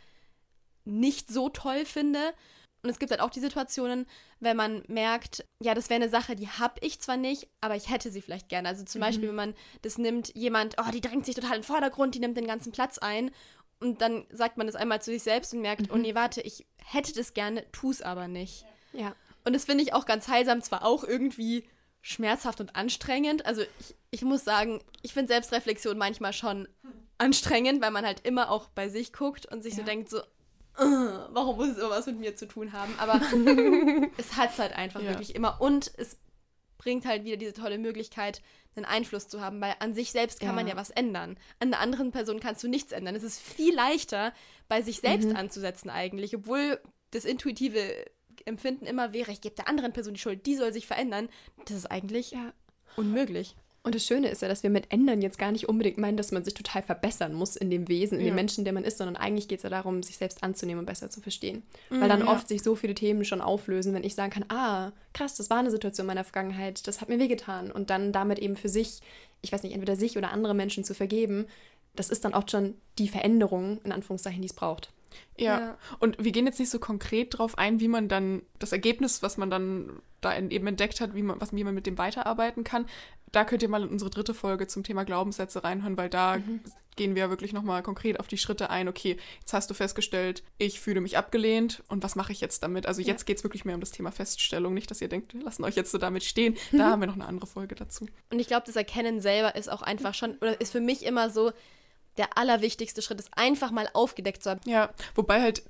[0.84, 2.34] nicht so toll finde.
[2.82, 4.06] Und es gibt halt auch die Situationen,
[4.38, 7.90] wenn man merkt, ja, das wäre eine Sache, die habe ich zwar nicht, aber ich
[7.90, 8.68] hätte sie vielleicht gerne.
[8.68, 9.04] Also zum mhm.
[9.04, 12.20] Beispiel, wenn man das nimmt, jemand, oh, die drängt sich total in den Vordergrund, die
[12.20, 13.30] nimmt den ganzen Platz ein.
[13.80, 16.00] Und dann sagt man das einmal zu sich selbst und merkt, oh mhm.
[16.00, 18.64] oh nee, warte, ich hätte das gerne, tu es aber nicht.
[18.92, 19.14] Ja.
[19.44, 21.64] Und das finde ich auch ganz heilsam, zwar auch irgendwie
[22.00, 23.44] schmerzhaft und anstrengend.
[23.44, 26.68] Also ich, ich muss sagen, ich finde Selbstreflexion manchmal schon
[27.18, 29.80] anstrengend, weil man halt immer auch bei sich guckt und sich ja.
[29.80, 30.20] so denkt, so,
[31.32, 32.94] warum muss es irgendwas mit mir zu tun haben?
[32.98, 33.14] Aber
[34.16, 35.08] es hat es halt einfach ja.
[35.08, 35.60] wirklich immer.
[35.60, 36.18] Und es
[36.78, 38.40] bringt halt wieder diese tolle Möglichkeit,
[38.76, 40.54] einen Einfluss zu haben, weil an sich selbst kann ja.
[40.54, 41.36] man ja was ändern.
[41.58, 43.16] An einer anderen Person kannst du nichts ändern.
[43.16, 44.32] Es ist viel leichter,
[44.68, 45.36] bei sich selbst mhm.
[45.36, 48.06] anzusetzen eigentlich, obwohl das intuitive
[48.44, 51.28] Empfinden immer wäre, ich gebe der anderen Person die Schuld, die soll sich verändern.
[51.66, 52.52] Das ist eigentlich ja.
[52.96, 53.56] unmöglich.
[53.88, 56.30] Und das Schöne ist ja, dass wir mit ändern jetzt gar nicht unbedingt meinen, dass
[56.30, 58.30] man sich total verbessern muss in dem Wesen, in ja.
[58.32, 60.84] dem Menschen, der man ist, sondern eigentlich geht es ja darum, sich selbst anzunehmen und
[60.84, 61.62] besser zu verstehen.
[61.88, 62.26] Mhm, Weil dann ja.
[62.26, 65.56] oft sich so viele Themen schon auflösen, wenn ich sagen kann, ah, krass, das war
[65.56, 67.72] eine Situation meiner Vergangenheit, das hat mir wehgetan.
[67.72, 69.00] Und dann damit eben für sich,
[69.40, 71.46] ich weiß nicht, entweder sich oder andere Menschen zu vergeben,
[71.96, 74.92] das ist dann oft schon die Veränderung, in Anführungszeichen, die es braucht.
[75.38, 75.60] Ja.
[75.60, 75.78] ja.
[75.98, 79.38] und wir gehen jetzt nicht so konkret darauf ein, wie man dann das Ergebnis, was
[79.38, 82.86] man dann da eben entdeckt hat, wie man, was, wie man mit dem weiterarbeiten kann.
[83.32, 86.60] Da könnt ihr mal in unsere dritte Folge zum Thema Glaubenssätze reinhören, weil da mhm.
[86.96, 88.88] gehen wir wirklich nochmal konkret auf die Schritte ein.
[88.88, 92.86] Okay, jetzt hast du festgestellt, ich fühle mich abgelehnt und was mache ich jetzt damit?
[92.86, 93.26] Also jetzt ja.
[93.26, 94.74] geht es wirklich mehr um das Thema Feststellung.
[94.74, 96.56] Nicht, dass ihr denkt, wir lassen euch jetzt so damit stehen.
[96.72, 96.90] Da mhm.
[96.90, 98.06] haben wir noch eine andere Folge dazu.
[98.30, 101.30] Und ich glaube, das Erkennen selber ist auch einfach schon, oder ist für mich immer
[101.30, 101.52] so,
[102.16, 104.60] der allerwichtigste Schritt ist, einfach mal aufgedeckt zu haben.
[104.66, 105.62] Ja, wobei halt,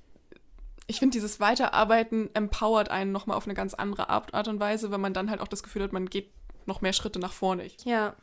[0.87, 4.91] ich finde, dieses Weiterarbeiten empowert einen nochmal auf eine ganz andere Art, Art und Weise,
[4.91, 6.31] wenn man dann halt auch das Gefühl hat, man geht
[6.69, 7.69] noch mehr Schritte nach vorne.
[7.85, 8.15] Ja.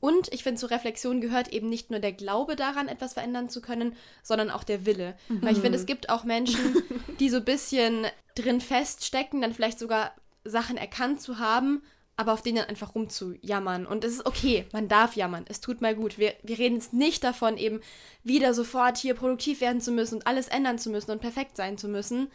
[0.00, 3.60] Und ich finde, zur Reflexion gehört eben nicht nur der Glaube daran, etwas verändern zu
[3.60, 5.14] können, sondern auch der Wille.
[5.28, 5.42] Mhm.
[5.42, 6.82] Weil ich finde, es gibt auch Menschen,
[7.20, 10.12] die so ein bisschen drin feststecken, dann vielleicht sogar
[10.44, 11.82] Sachen erkannt zu haben,
[12.16, 13.86] aber auf denen dann einfach rumzujammern.
[13.86, 16.18] Und es ist okay, man darf jammern, es tut mal gut.
[16.18, 17.80] Wir, wir reden jetzt nicht davon, eben
[18.24, 21.78] wieder sofort hier produktiv werden zu müssen und alles ändern zu müssen und perfekt sein
[21.78, 22.28] zu müssen.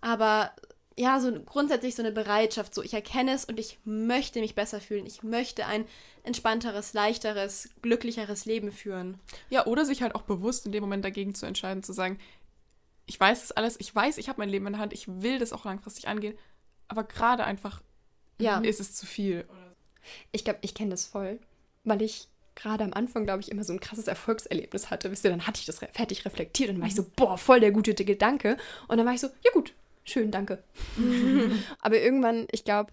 [0.00, 0.50] Aber
[0.96, 4.80] ja, so grundsätzlich so eine Bereitschaft, so ich erkenne es und ich möchte mich besser
[4.80, 5.06] fühlen.
[5.06, 5.86] Ich möchte ein
[6.22, 9.18] entspannteres, leichteres, glücklicheres Leben führen.
[9.50, 12.18] Ja, oder sich halt auch bewusst in dem Moment dagegen zu entscheiden, zu sagen,
[13.06, 15.38] ich weiß das alles, ich weiß, ich habe mein Leben in der Hand, ich will
[15.38, 16.36] das auch langfristig angehen,
[16.88, 17.82] aber gerade einfach
[18.38, 18.58] ja.
[18.58, 19.46] ist es zu viel.
[20.30, 21.40] Ich glaube, ich kenne das voll,
[21.84, 25.10] weil ich gerade am Anfang, glaube ich, immer so ein krasses Erfolgserlebnis hatte.
[25.10, 27.60] Wisst ihr, dann hatte ich das fertig reflektiert und dann war ich so, boah, voll
[27.60, 28.56] der gute Gedanke.
[28.88, 29.72] Und dann war ich so, ja gut,
[30.04, 30.62] schön, danke.
[31.80, 32.92] Aber irgendwann, ich glaube,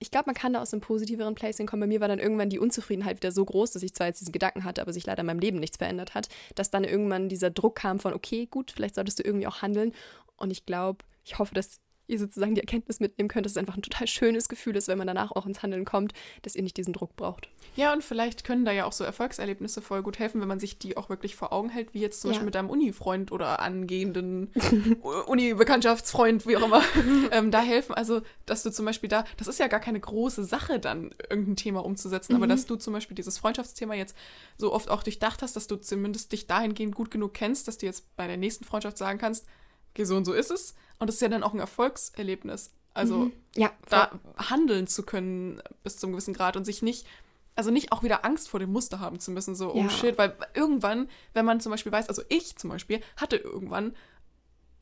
[0.00, 1.80] ich glaube, man kann da aus einem positiveren Place hinkommen.
[1.80, 4.32] Bei mir war dann irgendwann die Unzufriedenheit wieder so groß, dass ich zwar jetzt diesen
[4.32, 7.50] Gedanken hatte, aber sich leider in meinem Leben nichts verändert hat, dass dann irgendwann dieser
[7.50, 9.92] Druck kam von, okay, gut, vielleicht solltest du irgendwie auch handeln.
[10.36, 13.76] Und ich glaube, ich hoffe, dass ihr sozusagen die Erkenntnis mitnehmen könnt, dass es einfach
[13.76, 16.76] ein total schönes Gefühl ist, wenn man danach auch ins Handeln kommt, dass ihr nicht
[16.76, 17.48] diesen Druck braucht.
[17.76, 20.78] Ja, und vielleicht können da ja auch so Erfolgserlebnisse voll gut helfen, wenn man sich
[20.78, 22.32] die auch wirklich vor Augen hält, wie jetzt zum ja.
[22.32, 24.50] Beispiel mit deinem Uni-Freund oder angehenden
[25.26, 26.82] Uni-Bekanntschaftsfreund, wie auch immer,
[27.30, 27.94] ähm, da helfen.
[27.94, 31.56] Also, dass du zum Beispiel da, das ist ja gar keine große Sache dann, irgendein
[31.56, 32.38] Thema umzusetzen, mhm.
[32.38, 34.16] aber dass du zum Beispiel dieses Freundschaftsthema jetzt
[34.56, 37.86] so oft auch durchdacht hast, dass du zumindest dich dahingehend gut genug kennst, dass du
[37.86, 39.46] jetzt bei der nächsten Freundschaft sagen kannst,
[39.92, 42.72] okay, so und so ist es und das ist ja dann auch ein Erfolgserlebnis.
[42.94, 43.32] Also mhm.
[43.54, 47.06] ja, da handeln zu können bis zum gewissen Grad und sich nicht,
[47.54, 49.90] also nicht auch wieder Angst vor dem Muster haben zu müssen, so, oh ja.
[49.90, 53.94] shit, weil irgendwann, wenn man zum Beispiel weiß, also ich zum Beispiel hatte irgendwann,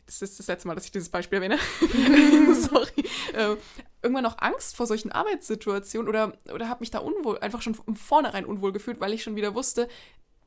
[0.07, 1.59] das ist das letzte Mal, dass ich dieses Beispiel erwähne,
[2.55, 3.57] sorry, äh,
[4.03, 7.97] irgendwann auch Angst vor solchen Arbeitssituationen oder, oder habe mich da unwohl, einfach schon von
[7.97, 9.89] vornherein unwohl gefühlt, weil ich schon wieder wusste,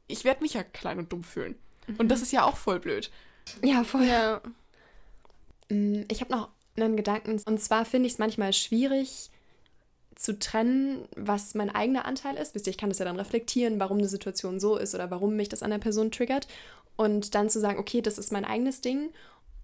[0.08, 1.56] ich werde mich ja klein und dumm fühlen.
[1.88, 1.98] Mhm.
[1.98, 3.12] Und das ist ja auch voll blöd.
[3.62, 4.06] Ja, voll.
[4.06, 4.42] Ja.
[5.70, 7.42] Mm, ich habe noch einen Gedanken.
[7.46, 9.30] Und zwar finde ich es manchmal schwierig
[10.16, 12.54] zu trennen, was mein eigener Anteil ist.
[12.54, 15.36] Wisst ihr, ich kann das ja dann reflektieren, warum eine Situation so ist oder warum
[15.36, 16.48] mich das an der Person triggert.
[16.98, 19.12] Und dann zu sagen, okay, das ist mein eigenes Ding.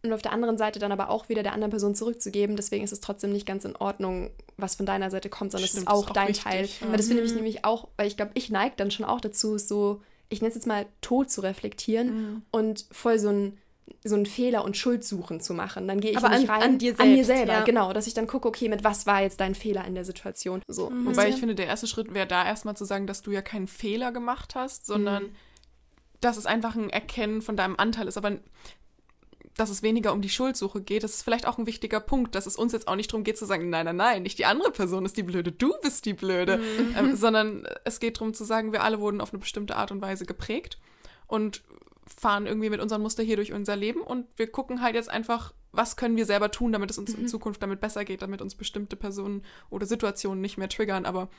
[0.04, 2.56] Und auf der anderen Seite dann aber auch wieder der anderen Person zurückzugeben.
[2.56, 5.80] Deswegen ist es trotzdem nicht ganz in Ordnung, was von deiner Seite kommt, sondern Stimmt,
[5.80, 6.66] es ist auch, ist auch dein wichtig, Teil.
[6.66, 6.88] Ja.
[6.90, 7.36] Weil das finde ich mhm.
[7.38, 10.56] nämlich auch, weil ich glaube, ich neige dann schon auch dazu, so, ich nenne es
[10.56, 12.42] jetzt mal tot zu reflektieren mhm.
[12.52, 13.58] und voll so ein
[14.04, 15.88] so einen Fehler und Schuldsuchen zu machen.
[15.88, 17.64] Dann gehe ich Aber nicht an, rein an, dir selbst, an mir selber, ja.
[17.64, 20.62] genau, dass ich dann gucke, okay, mit was war jetzt dein Fehler in der Situation?
[20.68, 20.90] So.
[20.90, 21.08] Mhm.
[21.08, 23.68] Wobei ich finde, der erste Schritt wäre da erstmal zu sagen, dass du ja keinen
[23.68, 25.36] Fehler gemacht hast, sondern mhm.
[26.22, 28.18] dass es einfach ein Erkennen von deinem Anteil ist.
[28.18, 28.38] Aber
[29.56, 32.46] dass es weniger um die Schuldsuche geht, das ist vielleicht auch ein wichtiger Punkt, dass
[32.46, 34.72] es uns jetzt auch nicht darum geht zu sagen, nein, nein, nein, nicht die andere
[34.72, 36.96] Person ist die Blöde, du bist die Blöde, mhm.
[36.98, 40.02] ähm, sondern es geht darum zu sagen, wir alle wurden auf eine bestimmte Art und
[40.02, 40.78] Weise geprägt
[41.28, 41.64] und
[42.08, 45.54] fahren irgendwie mit unserem Muster hier durch unser Leben und wir gucken halt jetzt einfach,
[45.72, 47.24] was können wir selber tun, damit es uns mhm.
[47.24, 51.30] in Zukunft damit besser geht, damit uns bestimmte Personen oder Situationen nicht mehr triggern, aber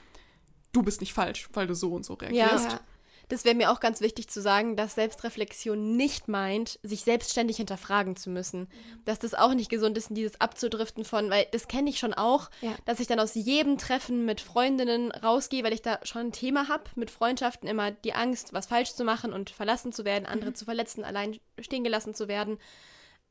[0.72, 2.72] du bist nicht falsch, weil du so und so reagierst.
[2.72, 2.80] Ja,
[3.28, 8.14] das wäre mir auch ganz wichtig zu sagen, dass Selbstreflexion nicht meint, sich selbstständig hinterfragen
[8.16, 8.68] zu müssen.
[9.04, 12.14] Dass das auch nicht gesund ist, in dieses abzudriften von, weil das kenne ich schon
[12.14, 12.74] auch, ja.
[12.84, 16.68] dass ich dann aus jedem Treffen mit Freundinnen rausgehe, weil ich da schon ein Thema
[16.68, 20.50] habe, mit Freundschaften immer die Angst, was falsch zu machen und verlassen zu werden, andere
[20.50, 20.56] mhm.
[20.56, 22.58] zu verletzen, allein stehen gelassen zu werden.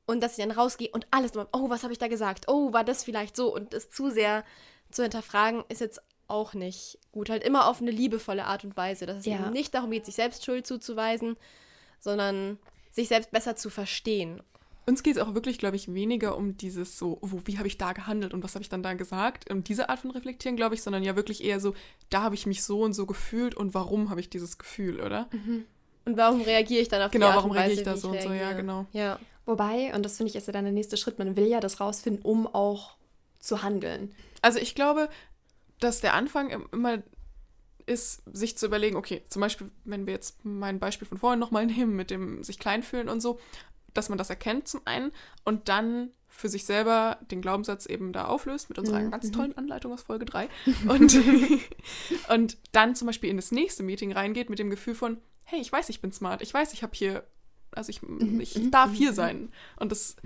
[0.05, 2.45] Und dass ich dann rausgehe und alles oh, was habe ich da gesagt?
[2.47, 3.53] Oh, war das vielleicht so?
[3.53, 4.43] Und es zu sehr
[4.91, 7.29] zu hinterfragen, ist jetzt auch nicht gut.
[7.29, 9.35] Halt immer auf eine liebevolle Art und Weise, dass es ja.
[9.35, 11.38] eben nicht darum geht, sich selbst Schuld zuzuweisen,
[11.99, 12.59] sondern
[12.91, 14.41] sich selbst besser zu verstehen.
[14.88, 17.77] Uns geht es auch wirklich, glaube ich, weniger um dieses so, wo, wie habe ich
[17.77, 20.75] da gehandelt und was habe ich dann da gesagt, um diese Art von Reflektieren, glaube
[20.75, 21.73] ich, sondern ja wirklich eher so,
[22.11, 25.27] da habe ich mich so und so gefühlt und warum habe ich dieses Gefühl, oder?
[25.31, 25.65] Mhm.
[26.05, 28.21] Und warum reagiere ich dann auf genau, die Art warum reagiere ich da so und
[28.21, 28.85] so, ja, genau.
[28.91, 29.19] Ja.
[29.47, 31.79] Wobei, und das finde ich ist ja dann der nächste Schritt, man will ja das
[31.79, 32.95] rausfinden, um auch
[33.39, 34.13] zu handeln.
[34.41, 35.09] Also ich glaube,
[35.79, 37.03] dass der Anfang immer
[37.85, 41.65] ist, sich zu überlegen, okay, zum Beispiel, wenn wir jetzt mein Beispiel von vorhin nochmal
[41.65, 43.39] nehmen, mit dem sich klein fühlen und so,
[43.93, 45.11] dass man das erkennt zum einen
[45.43, 49.11] und dann für sich selber den Glaubenssatz eben da auflöst mit unserer mhm.
[49.11, 50.49] ganz tollen Anleitung aus Folge 3
[50.89, 51.17] und,
[52.29, 55.71] und dann zum Beispiel in das nächste Meeting reingeht mit dem Gefühl von, hey, ich
[55.71, 57.23] weiß, ich bin smart, ich weiß, ich habe hier,
[57.71, 58.41] also ich, mhm.
[58.41, 59.15] ich, ich darf hier mhm.
[59.15, 60.17] sein und das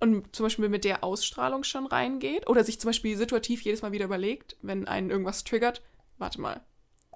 [0.00, 3.92] und zum Beispiel mit der Ausstrahlung schon reingeht oder sich zum Beispiel situativ jedes Mal
[3.92, 5.82] wieder überlegt, wenn einen irgendwas triggert,
[6.18, 6.60] warte mal,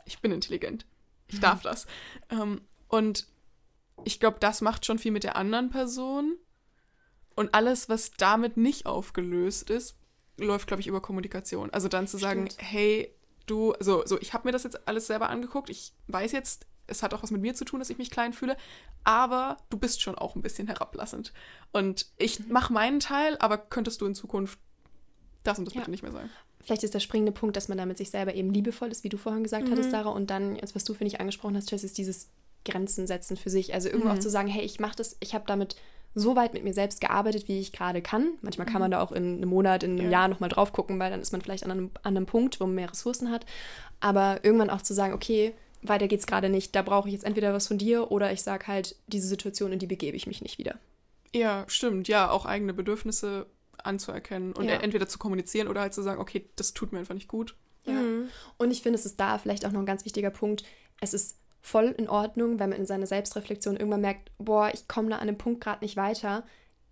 [0.07, 0.87] ich bin intelligent,
[1.29, 1.41] ich mhm.
[1.43, 1.87] darf das.
[2.31, 3.27] Ähm, und
[4.05, 6.37] ich glaube, das macht schon viel mit der anderen Person.
[7.37, 9.97] Und alles, was damit nicht aufgelöst ist,
[10.37, 11.71] läuft, glaube ich, über Kommunikation.
[11.71, 12.71] Also dann zu sagen, Stimmt.
[12.71, 13.15] hey,
[13.47, 17.03] du, so, so, ich habe mir das jetzt alles selber angeguckt, ich weiß jetzt, es
[17.03, 18.57] hat auch was mit mir zu tun, dass ich mich klein fühle,
[19.05, 21.33] aber du bist schon auch ein bisschen herablassend.
[21.73, 22.53] Und ich mhm.
[22.53, 24.59] mache meinen Teil, aber könntest du in Zukunft
[25.45, 25.81] das und das ja.
[25.81, 26.29] bitte nicht mehr sein.
[26.63, 29.17] vielleicht ist der springende Punkt, dass man damit sich selber eben liebevoll ist, wie du
[29.17, 29.73] vorhin gesagt Mhm.
[29.73, 30.11] hattest, Sarah.
[30.11, 32.29] Und dann, jetzt, was du, finde ich, angesprochen hast, Jess, ist dieses
[32.67, 33.73] Grenzen setzen für sich.
[33.73, 34.15] Also irgendwo Mhm.
[34.15, 35.77] auch zu sagen, hey, ich mache das, ich habe damit
[36.15, 38.33] so weit mit mir selbst gearbeitet, wie ich gerade kann.
[38.43, 40.11] Manchmal kann man da auch in einem Monat, in einem Ja.
[40.11, 42.67] Jahr nochmal drauf gucken, weil dann ist man vielleicht an einem, an einem Punkt, wo
[42.67, 43.47] man mehr Ressourcen hat.
[44.01, 47.53] Aber irgendwann auch zu sagen, okay, weiter geht's gerade nicht, da brauche ich jetzt entweder
[47.53, 50.59] was von dir oder ich sage halt, diese Situation, in die begebe ich mich nicht
[50.59, 50.79] wieder.
[51.35, 52.09] Ja, stimmt.
[52.09, 53.47] Ja, auch eigene Bedürfnisse
[53.83, 54.77] anzuerkennen und Ja.
[54.77, 57.57] entweder zu kommunizieren oder halt zu sagen, okay, das tut mir einfach nicht gut.
[57.87, 57.95] Ja.
[57.95, 58.29] Mhm.
[58.59, 60.65] Und ich finde, es ist da vielleicht auch noch ein ganz wichtiger Punkt.
[61.01, 65.11] Es ist voll in Ordnung, wenn man in seiner Selbstreflexion irgendwann merkt, boah, ich komme
[65.11, 66.45] da an dem Punkt gerade nicht weiter,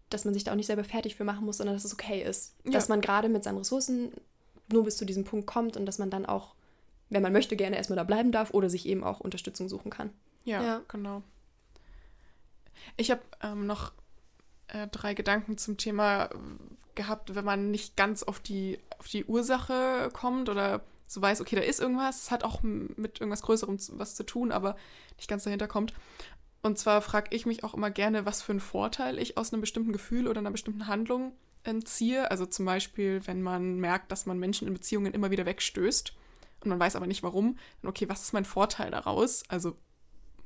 [0.09, 2.23] dass man sich da auch nicht selber fertig für machen muss, sondern dass es okay
[2.23, 2.55] ist.
[2.65, 2.73] Ja.
[2.73, 4.13] Dass man gerade mit seinen Ressourcen
[4.73, 6.55] nur bis zu diesem Punkt kommt und dass man dann auch,
[7.11, 10.11] wenn man möchte, gerne erstmal da bleiben darf oder sich eben auch Unterstützung suchen kann.
[10.45, 10.81] Ja, Ja.
[10.89, 11.23] genau.
[12.97, 13.93] Ich habe ähm, noch
[14.69, 16.29] äh, drei Gedanken zum Thema äh,
[16.95, 21.57] gehabt, wenn man nicht ganz auf die, auf die Ursache kommt oder so weiß, okay,
[21.57, 24.77] da ist irgendwas, es hat auch mit irgendwas Größerem zu- was zu tun, aber
[25.17, 25.95] nicht ganz dahinter kommt.
[26.61, 29.61] Und zwar frage ich mich auch immer gerne, was für einen Vorteil ich aus einem
[29.63, 31.33] bestimmten Gefühl oder einer bestimmten Handlung
[31.63, 32.31] entziehe.
[32.31, 36.13] Also zum Beispiel, wenn man merkt, dass man Menschen in Beziehungen immer wieder wegstößt
[36.63, 39.43] und man weiß aber nicht warum, dann okay, was ist mein Vorteil daraus?
[39.49, 39.77] Also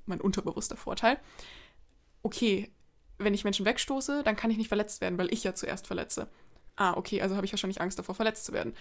[0.06, 1.18] mein unterbewusster Vorteil.
[2.22, 2.70] Okay,
[3.18, 6.28] wenn ich Menschen wegstoße, dann kann ich nicht verletzt werden, weil ich ja zuerst verletze.
[6.76, 8.74] Ah, okay, also habe ich wahrscheinlich Angst davor, verletzt zu werden.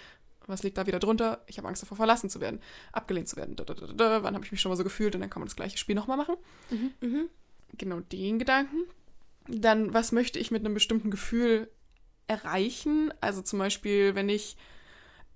[0.48, 1.44] Was liegt da wieder drunter?
[1.48, 2.62] Ich habe Angst davor, verlassen zu werden,
[2.92, 3.56] abgelehnt zu werden.
[3.56, 4.24] Da, da, da, da.
[4.24, 5.14] Wann habe ich mich schon mal so gefühlt?
[5.14, 6.36] Und dann kann man das gleiche Spiel nochmal machen.
[7.02, 7.30] Mhm.
[7.78, 8.86] Genau den Gedanken.
[9.48, 11.70] Dann, was möchte ich mit einem bestimmten Gefühl
[12.28, 13.14] erreichen?
[13.22, 14.58] Also zum Beispiel, wenn ich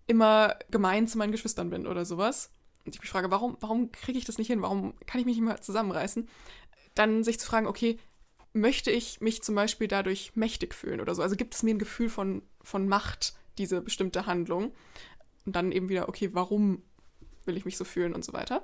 [0.07, 2.51] immer gemein zu meinen Geschwistern bin oder sowas.
[2.85, 4.61] Und ich mich frage, warum, warum kriege ich das nicht hin?
[4.61, 6.29] Warum kann ich mich nicht mal zusammenreißen?
[6.93, 7.97] Dann sich zu fragen, okay,
[8.53, 11.21] möchte ich mich zum Beispiel dadurch mächtig fühlen oder so?
[11.21, 14.71] Also gibt es mir ein Gefühl von, von Macht, diese bestimmte Handlung?
[15.45, 16.81] Und dann eben wieder, okay, warum
[17.45, 18.63] will ich mich so fühlen und so weiter?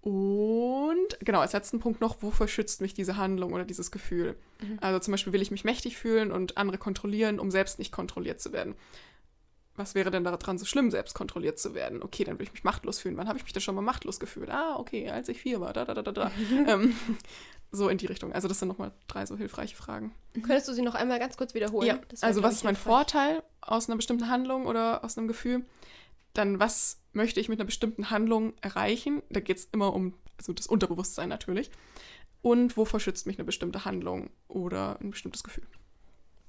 [0.00, 4.36] Und genau, als letzten Punkt noch, wofür schützt mich diese Handlung oder dieses Gefühl?
[4.80, 8.40] Also zum Beispiel will ich mich mächtig fühlen und andere kontrollieren, um selbst nicht kontrolliert
[8.40, 8.76] zu werden.
[9.76, 12.02] Was wäre denn daran so schlimm, selbst kontrolliert zu werden?
[12.02, 13.16] Okay, dann will ich mich machtlos fühlen.
[13.16, 14.50] Wann habe ich mich denn schon mal machtlos gefühlt?
[14.50, 15.72] Ah, okay, als ich vier war.
[15.72, 16.30] Da, da, da, da, da.
[16.66, 16.94] ähm,
[17.70, 18.32] so in die Richtung.
[18.32, 20.14] Also das sind nochmal drei so hilfreiche Fragen.
[20.34, 21.86] Könntest du sie noch einmal ganz kurz wiederholen?
[21.86, 22.92] Ja, also was ist mein hilfreich.
[22.92, 25.64] Vorteil aus einer bestimmten Handlung oder aus einem Gefühl?
[26.32, 29.22] Dann was möchte ich mit einer bestimmten Handlung erreichen?
[29.30, 31.70] Da geht es immer um also das Unterbewusstsein natürlich.
[32.42, 35.66] Und wovor schützt mich eine bestimmte Handlung oder ein bestimmtes Gefühl?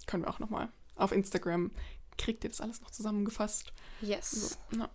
[0.06, 1.72] Können wir auch nochmal auf Instagram.
[2.18, 3.72] Kriegt ihr das alles noch zusammengefasst?
[4.02, 4.32] Yes.
[4.32, 4.90] So, na.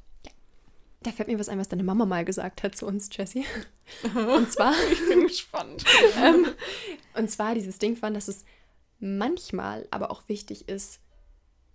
[1.02, 3.44] Da fällt mir was ein, was deine Mama mal gesagt hat zu uns, Jessie.
[4.14, 5.84] Und zwar, Ich bin gespannt.
[6.16, 6.46] ähm,
[7.14, 8.44] und zwar dieses Ding von, dass es
[9.00, 11.00] manchmal aber auch wichtig ist,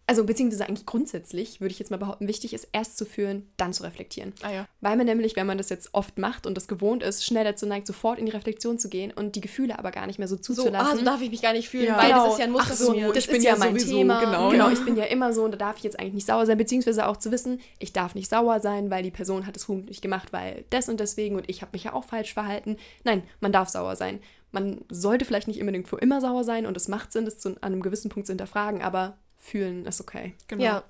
[0.10, 3.74] also beziehungsweise eigentlich grundsätzlich, würde ich jetzt mal behaupten, wichtig ist, erst zu fühlen, dann
[3.74, 4.34] zu reflektieren.
[4.42, 4.68] Ah ja.
[4.80, 7.66] Weil man nämlich, wenn man das jetzt oft macht und das gewohnt ist, schnell dazu
[7.66, 10.38] neigt, sofort in die Reflexion zu gehen und die Gefühle aber gar nicht mehr so
[10.38, 10.94] So, zuzulassen.
[10.94, 11.98] ah, so darf ich mich gar nicht fühlen, Ja.
[11.98, 12.24] weil Genau.
[12.24, 13.08] das ist ja ein Muster Ach so, mir.
[13.10, 14.20] das ich bin ist ja, ja mein Thema.
[14.22, 16.46] genau, genau ich bin ja immer so und da darf ich jetzt eigentlich nicht sauer
[16.46, 19.68] sein, beziehungsweise auch zu wissen, ich darf nicht sauer sein, weil die Person hat es
[19.68, 22.78] nicht gemacht, weil das und deswegen und ich habe mich ja auch falsch verhalten.
[23.04, 24.20] Nein, man darf sauer sein.
[24.54, 27.50] Man sollte vielleicht nicht unbedingt für immer sauer sein und es macht Sinn, das zu,
[27.50, 29.18] an einem gewissen Punkt zu hinterfragen, aber
[29.48, 30.36] fühlen ist okay.
[30.48, 30.64] Genau.
[30.64, 30.84] Ja.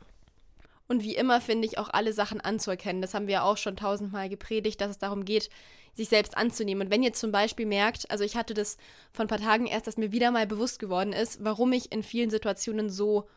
[0.88, 3.02] Und wie immer finde ich auch alle Sachen anzuerkennen.
[3.02, 5.50] Das haben wir ja auch schon tausendmal gepredigt, dass es darum geht,
[5.94, 6.88] sich selbst anzunehmen.
[6.88, 8.78] Und wenn ihr zum Beispiel merkt, also ich hatte das
[9.12, 12.04] vor ein paar Tagen erst, dass mir wieder mal bewusst geworden ist, warum ich in
[12.04, 13.28] vielen Situationen so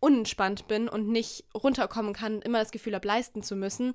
[0.00, 3.94] unentspannt bin und nicht runterkommen kann, immer das Gefühl habe, leisten zu müssen,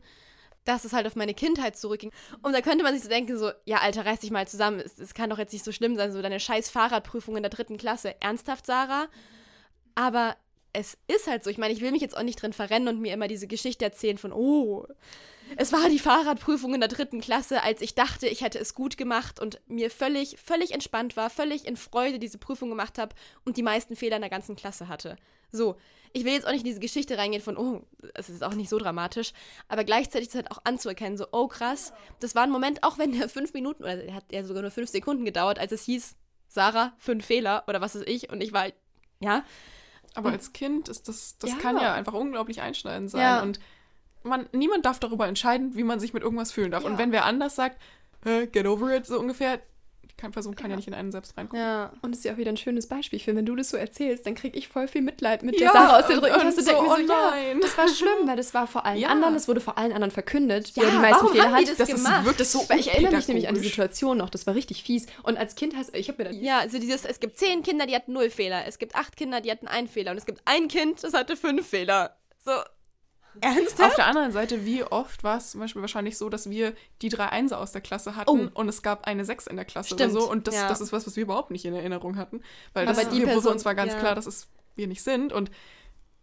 [0.64, 2.12] dass es halt auf meine Kindheit zurückging.
[2.42, 4.80] Und da könnte man sich so denken, so, ja, Alter, reiß dich mal zusammen.
[4.80, 7.50] Es, es kann doch jetzt nicht so schlimm sein, so deine scheiß Fahrradprüfung in der
[7.50, 8.16] dritten Klasse.
[8.22, 9.08] Ernsthaft, Sarah?
[9.96, 10.36] Aber
[10.78, 11.50] es ist halt so.
[11.50, 13.84] Ich meine, ich will mich jetzt auch nicht drin verrennen und mir immer diese Geschichte
[13.84, 14.86] erzählen von, oh,
[15.56, 18.96] es war die Fahrradprüfung in der dritten Klasse, als ich dachte, ich hätte es gut
[18.96, 23.58] gemacht und mir völlig, völlig entspannt war, völlig in Freude diese Prüfung gemacht habe und
[23.58, 25.16] die meisten Fehler in der ganzen Klasse hatte.
[25.52, 25.78] So,
[26.14, 27.82] ich will jetzt auch nicht in diese Geschichte reingehen von, oh,
[28.14, 29.34] es ist auch nicht so dramatisch,
[29.70, 33.18] aber gleichzeitig ist halt auch anzuerkennen, so, oh krass, das war ein Moment, auch wenn
[33.18, 36.16] der fünf Minuten, oder der hat ja sogar nur fünf Sekunden gedauert, als es hieß,
[36.50, 38.76] Sarah, fünf Fehler oder was weiß ich, und ich war halt,
[39.22, 39.44] ja,
[40.18, 41.58] Aber als Kind ist das, das Ja.
[41.58, 43.22] kann ja einfach unglaublich einschneidend sein.
[43.22, 43.42] Ja.
[43.42, 43.60] Und
[44.24, 46.84] man, niemand darf darüber entscheiden, wie man sich mit irgendwas fühlen darf.
[46.86, 47.80] Und wenn wer anders sagt,
[48.26, 49.60] "Äh, get over it, so ungefähr,
[50.18, 51.60] keine Person kann ja, nicht in einen selbst reingucken.
[51.60, 51.92] ja.
[52.02, 53.18] Und es ist ja auch wieder ein schönes Beispiel.
[53.18, 55.72] Ich finde, wenn du das so erzählst, dann kriege ich voll viel Mitleid mit Ja,
[55.72, 56.62] der Sarah aus der und- dritten und Klasse.
[56.64, 57.60] so, oh so, ja, nein.
[57.62, 59.10] das war schlimm, weil das war vor allen Ja.
[59.10, 61.78] anderen, das wurde vor allen anderen verkündet, Ja, die meisten warum Fehler haben die das
[61.78, 62.26] Das ist gemacht?
[62.26, 63.62] wirklich so ich erinnere mich nämlich an die.
[63.62, 65.06] Situation noch, das war richtig fies.
[65.24, 67.86] Und als Kind hast ich habe mir dann Ja, also dieses, es gibt zehn Kinder,
[67.86, 68.66] die hatten null Fehler.
[68.68, 70.12] Es gibt acht Kinder, die hatten einen Fehler.
[70.12, 72.16] Und es gibt ein Kind, das hatte fünf Fehler.
[72.44, 72.52] So.
[73.42, 73.92] Ernsthaft?
[73.92, 77.10] Auf der anderen Seite, wie oft war es zum Beispiel wahrscheinlich so, dass wir die
[77.10, 78.60] drei Einser aus der Klasse hatten Oh.
[78.60, 80.32] und es gab eine Sechs in der Klasse Stimmt, oder so.
[80.32, 80.68] Und das, ja.
[80.68, 82.42] das ist was, was wir überhaupt nicht in Erinnerung hatten.
[82.74, 84.00] Weil Aber das die wir, Person- uns war ganz ja.
[84.00, 85.34] klar, dass es wir nicht sind.
[85.34, 85.50] Und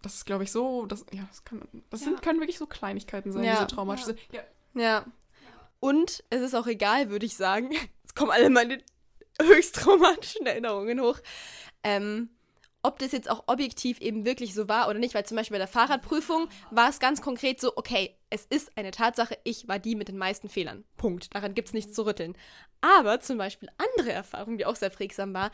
[0.02, 3.32] das ist, glaube ich, so, das, ja, das, kann, das sind, können wirklich so Kleinigkeiten
[3.32, 3.54] sein, Ja.
[3.54, 4.16] diese traumatische.
[4.32, 4.42] Ja.
[4.74, 5.04] Ja.
[5.80, 7.70] Und es ist auch egal, würde ich sagen.
[8.02, 8.78] Jetzt kommen alle meine
[9.42, 11.18] höchst traumatischen Erinnerungen hoch.
[11.82, 12.28] Ähm,
[12.84, 15.58] ob das jetzt auch objektiv eben wirklich so war oder nicht, weil zum Beispiel bei
[15.58, 19.96] der Fahrradprüfung war es ganz konkret so, okay, es ist eine Tatsache, ich war die
[19.96, 20.84] mit den meisten Fehlern.
[20.98, 21.34] Punkt.
[21.34, 22.36] Daran gibt es nichts zu rütteln.
[22.82, 25.50] Aber zum Beispiel andere Erfahrung, die auch sehr prägsam war,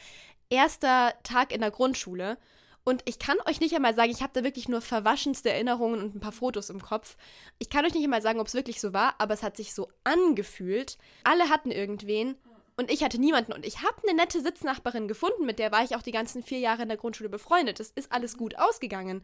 [0.50, 2.36] erster Tag in der Grundschule.
[2.82, 6.16] Und ich kann euch nicht einmal sagen, ich habe da wirklich nur verwaschenste Erinnerungen und
[6.16, 7.16] ein paar Fotos im Kopf.
[7.60, 9.72] Ich kann euch nicht einmal sagen, ob es wirklich so war, aber es hat sich
[9.72, 10.98] so angefühlt.
[11.22, 12.36] Alle hatten irgendwen
[12.80, 13.52] und ich hatte niemanden.
[13.52, 16.58] Und ich habe eine nette Sitznachbarin gefunden, mit der war ich auch die ganzen vier
[16.58, 17.78] Jahre in der Grundschule befreundet.
[17.78, 19.22] Es ist alles gut ausgegangen.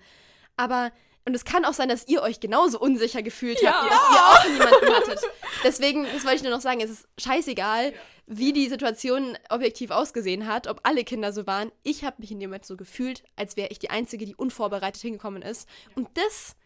[0.57, 0.93] Aber,
[1.25, 4.27] und es kann auch sein, dass ihr euch genauso unsicher gefühlt habt, und dass ihr
[4.27, 5.21] auch niemanden hattet.
[5.65, 7.95] Deswegen, das wollte ich nur noch sagen, es ist scheißegal,
[8.27, 11.73] wie die Situation objektiv ausgesehen hat, ob alle Kinder so waren.
[11.83, 15.01] Ich habe mich in dem Moment so gefühlt, als wäre ich die Einzige, die unvorbereitet
[15.01, 15.67] hingekommen ist.
[15.95, 16.57] Und das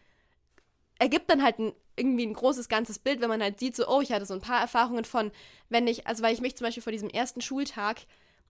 [1.01, 4.01] ergibt dann halt ein, irgendwie ein großes ganzes Bild, wenn man halt sieht, so, oh,
[4.01, 5.31] ich hatte so ein paar Erfahrungen von,
[5.67, 8.01] wenn ich, also weil ich mich zum Beispiel vor diesem ersten Schultag,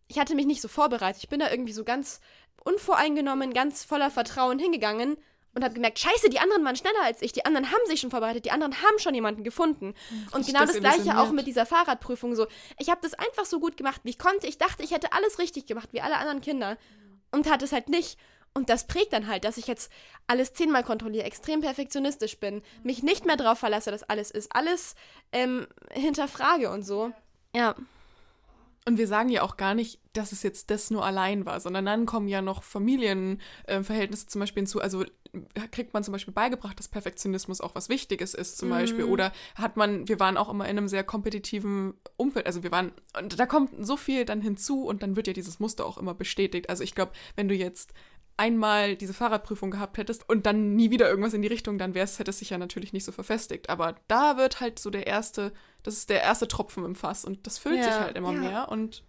[0.09, 1.23] ich hatte mich nicht so vorbereitet.
[1.23, 2.19] Ich bin da irgendwie so ganz
[2.65, 5.15] unvoreingenommen, ganz voller Vertrauen hingegangen
[5.53, 8.11] und habe gemerkt, scheiße, die anderen waren schneller als ich, die anderen haben sich schon
[8.11, 9.93] vorbereitet, die anderen haben schon jemanden gefunden.
[10.33, 12.47] Und genau das gleiche auch mit dieser Fahrradprüfung so.
[12.79, 14.45] Ich habe das einfach so gut gemacht, wie ich konnte.
[14.47, 16.77] Ich dachte, ich hätte alles richtig gemacht, wie alle anderen Kinder.
[17.31, 18.17] Und hatte es halt nicht.
[18.53, 19.91] Und das prägt dann halt, dass ich jetzt
[20.27, 24.95] alles zehnmal kontrolliere, extrem perfektionistisch bin, mich nicht mehr drauf verlasse, dass alles ist, alles
[25.31, 27.11] ähm, hinterfrage und so.
[27.55, 27.75] Ja.
[28.85, 31.85] Und wir sagen ja auch gar nicht, dass es jetzt das nur allein war, sondern
[31.85, 34.81] dann kommen ja noch Familienverhältnisse zum Beispiel hinzu.
[34.81, 35.05] Also
[35.71, 39.05] kriegt man zum Beispiel beigebracht, dass Perfektionismus auch was Wichtiges ist zum Beispiel.
[39.05, 42.47] Oder hat man, wir waren auch immer in einem sehr kompetitiven Umfeld.
[42.47, 45.59] Also wir waren, und da kommt so viel dann hinzu und dann wird ja dieses
[45.59, 46.69] Muster auch immer bestätigt.
[46.69, 47.93] Also ich glaube, wenn du jetzt
[48.41, 52.17] einmal diese Fahrradprüfung gehabt hättest und dann nie wieder irgendwas in die Richtung, dann wär's,
[52.19, 53.69] hätte es sich ja natürlich nicht so verfestigt.
[53.69, 55.51] Aber da wird halt so der erste,
[55.83, 57.83] das ist der erste Tropfen im Fass und das füllt Ja.
[57.83, 58.39] sich halt immer Ja.
[58.39, 59.03] mehr und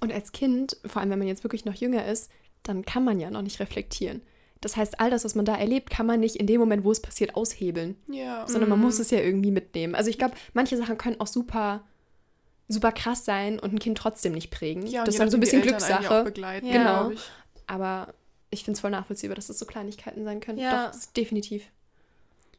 [0.00, 2.30] Und als Kind, vor allem wenn man jetzt wirklich noch jünger ist,
[2.62, 4.20] dann kann man ja noch nicht reflektieren.
[4.60, 6.90] Das heißt, all das, was man da erlebt, kann man nicht in dem Moment, wo
[6.92, 8.46] es passiert, aushebeln, ja.
[8.46, 9.94] sondern man muss es ja irgendwie mitnehmen.
[9.94, 11.82] Also ich glaube, manche Sachen können auch super,
[12.68, 14.86] super krass sein und ein Kind trotzdem nicht prägen.
[14.86, 16.24] Ja, und das ist dann so ein bisschen Glückssache.
[16.24, 16.72] begleiten, Ja.
[17.08, 17.20] Genau.
[17.66, 18.12] Aber
[18.56, 20.58] ich finde es voll nachvollziehbar, dass das so Kleinigkeiten sein können.
[20.58, 20.90] Ja.
[20.90, 21.68] Doch, definitiv.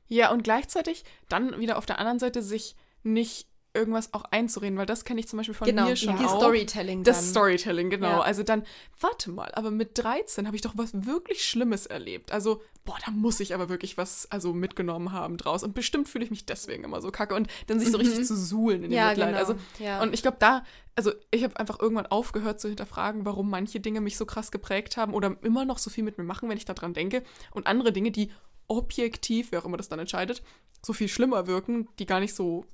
[0.07, 3.47] Ja, und gleichzeitig dann wieder auf der anderen Seite sich nicht
[3.77, 6.37] irgendwas auch einzureden, weil das kenne ich zum Beispiel von Genau, mir schon die auch.
[6.37, 7.25] Storytelling Das dann.
[7.29, 8.07] Storytelling, genau.
[8.09, 8.19] Ja.
[8.21, 8.63] Also dann,
[8.99, 12.31] warte mal, aber mit 13 habe ich doch was wirklich Schlimmes erlebt.
[12.31, 15.63] Also, boah, da muss ich aber wirklich was also mitgenommen haben draus.
[15.63, 17.35] Und bestimmt fühle ich mich deswegen immer so kacke.
[17.35, 18.95] Und dann sich so richtig zu suhlen in dem Mhm.
[18.95, 19.27] Ja, Mitleid.
[19.29, 19.39] genau.
[19.39, 20.01] Also, Ja.
[20.01, 20.63] Und ich glaube, da,
[20.95, 24.97] also ich habe einfach irgendwann aufgehört zu hinterfragen, warum manche Dinge mich so krass geprägt
[24.97, 27.23] haben oder immer noch so viel mit mir machen, wenn ich daran denke.
[27.51, 28.31] Und andere Dinge, die
[28.69, 30.43] objektiv, wer auch immer das dann entscheidet,
[30.85, 32.65] so viel schlimmer wirken, die gar nicht so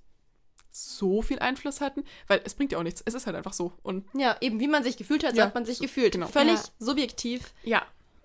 [0.76, 3.02] so viel Einfluss hatten, weil es bringt ja auch nichts.
[3.06, 3.74] Es ist halt einfach so.
[3.84, 6.14] Und Ja, eben wie man sich gefühlt hat, so Ja, hat man sich so- gefühlt.
[6.14, 6.28] genau.
[6.28, 6.64] Völlig Ja.
[6.80, 7.84] subjektiv ja,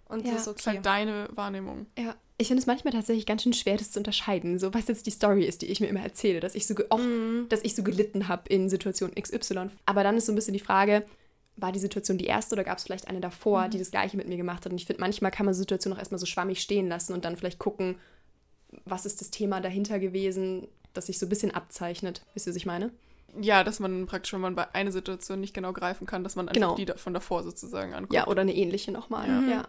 [0.08, 0.32] und Ja.
[0.32, 0.76] das ist es ist okay.
[0.76, 1.86] halt deine Wahrnehmung.
[1.98, 2.16] Ja.
[2.40, 4.58] Ich finde es manchmal tatsächlich ganz schön schwer, das zu unterscheiden.
[4.60, 6.86] So, was jetzt die Story ist, die ich mir immer erzähle, dass ich so, ge-
[6.88, 7.00] auch,
[7.48, 9.70] dass ich so gelitten habe in Situation XY.
[9.86, 11.04] Aber dann ist so ein bisschen die Frage,
[11.56, 14.28] war die Situation die erste oder gab es vielleicht eine davor, die das Gleiche mit
[14.28, 14.70] mir gemacht hat?
[14.70, 17.24] Und ich finde, manchmal kann man die Situation auch erstmal so schwammig stehen lassen und
[17.24, 17.96] dann vielleicht gucken,
[18.84, 22.22] was ist das Thema dahinter gewesen, das sich so ein bisschen abzeichnet.
[22.34, 22.90] Wisst ihr, was ich meine?
[23.40, 26.48] Ja, dass man praktisch, wenn man bei einer Situation nicht genau greifen kann, dass man
[26.48, 26.74] einfach Genau.
[26.76, 28.14] die da- von davor sozusagen anguckt.
[28.14, 29.28] Ja, oder eine ähnliche nochmal.
[29.28, 29.40] Ja.
[29.42, 29.68] Ja.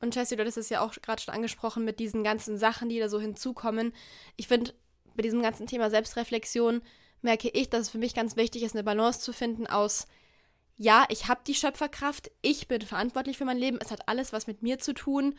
[0.00, 2.98] Und Jessie, du hast es ja auch gerade schon angesprochen mit diesen ganzen Sachen, die
[2.98, 3.94] da so hinzukommen.
[4.36, 4.74] Ich finde,
[5.16, 6.82] bei diesem ganzen Thema Selbstreflexion
[7.22, 10.06] merke ich, dass es für mich ganz wichtig ist, eine Balance zu finden aus,
[10.76, 14.46] ja, ich habe die Schöpferkraft, ich bin verantwortlich für mein Leben, es hat alles was
[14.46, 15.36] mit mir zu tun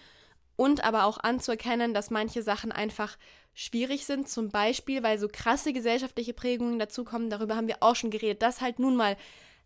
[0.56, 3.18] und aber auch anzuerkennen, dass manche Sachen einfach
[3.56, 8.12] schwierig sind, zum Beispiel, weil so krasse gesellschaftliche Prägungen dazukommen, darüber haben wir auch schon
[8.12, 9.18] geredet, dass halt nun mal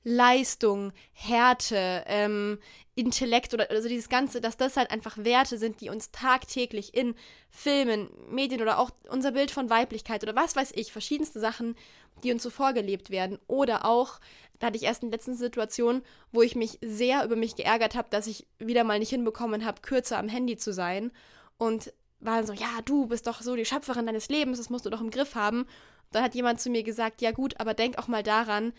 [0.04, 2.60] Leistung, Härte, ähm,
[2.96, 7.16] Intellekt oder also dieses Ganze, dass das halt einfach Werte sind, die uns tagtäglich in
[7.50, 11.76] Filmen, Medien oder auch unser Bild von Weiblichkeit oder was weiß ich, verschiedenste Sachen,
[12.24, 13.40] die uns so vorgelebt werden.
[13.48, 14.20] Oder auch,
[14.60, 17.96] da hatte ich erst in der letzten Situation, wo ich mich sehr über mich geärgert
[17.96, 21.12] habe, dass ich wieder mal nicht hinbekommen habe, kürzer am Handy zu sein.
[21.58, 24.90] Und war so, ja, du bist doch so die Schöpferin deines Lebens, das musst du
[24.90, 25.66] doch im Griff haben.
[26.12, 28.74] Dann hat jemand zu mir gesagt, ja gut, aber denk auch mal daran,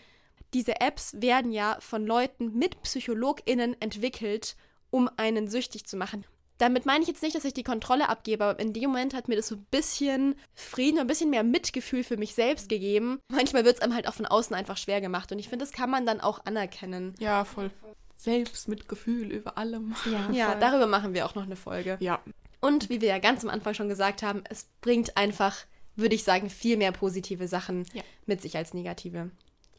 [0.53, 4.55] diese Apps werden ja von Leuten mit PsychologInnen entwickelt,
[4.89, 6.25] um einen süchtig zu machen.
[6.61, 9.27] damit meine ich jetzt nicht, dass ich die Kontrolle abgebe, aber in dem Moment hat
[9.27, 13.19] mir das so ein bisschen Frieden, ein bisschen mehr Mitgefühl für mich selbst gegeben.
[13.29, 15.73] Manchmal wird es einem halt auch von außen einfach schwer gemacht und ich finde, das
[15.73, 17.15] kann man dann auch anerkennen.
[17.19, 17.71] Ja, voll.
[18.15, 19.95] Selbstmitgefühl über allem.
[20.05, 21.97] Ja, ja darüber machen wir auch noch eine Folge.
[21.99, 22.19] Ja.
[22.61, 25.57] Und wie wir ja ganz am Anfang schon gesagt haben, es bringt einfach,
[25.95, 28.03] würde ich sagen, viel mehr positive Sachen ja.
[28.25, 29.31] mit sich als negative.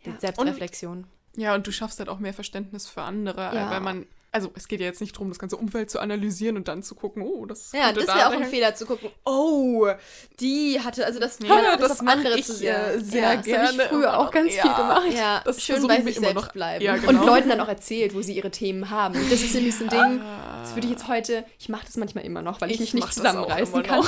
[0.04, 0.18] Ja.
[0.18, 1.04] Selbstreflexion.
[1.34, 3.70] Und, ja, und du schaffst halt auch mehr Verständnis für andere, ja.
[3.70, 6.66] weil man also es geht ja jetzt nicht darum, das ganze Umfeld zu analysieren und
[6.66, 9.10] dann zu gucken, oh, das Ja, das wäre auch ein Fehler zu gucken.
[9.26, 9.86] Oh,
[10.40, 12.54] die hatte, also das, ja, das, das auf andere ich, zu.
[12.54, 13.42] Äh, sehr ja, gerne.
[13.42, 15.12] Das habe ich früher auch ganz ja, viel gemacht.
[15.12, 16.52] Ja, das schön bei sich selbst noch.
[16.52, 16.82] bleiben.
[16.82, 17.08] Ja, genau.
[17.10, 19.14] Und Leuten dann auch erzählt, wo sie ihre Themen haben.
[19.28, 20.22] Das ist nämlich so ein Ding,
[20.62, 23.04] das würde ich jetzt heute, ich mache das manchmal immer noch, weil ich, ich mich
[23.04, 24.02] nicht zusammenreißen kann.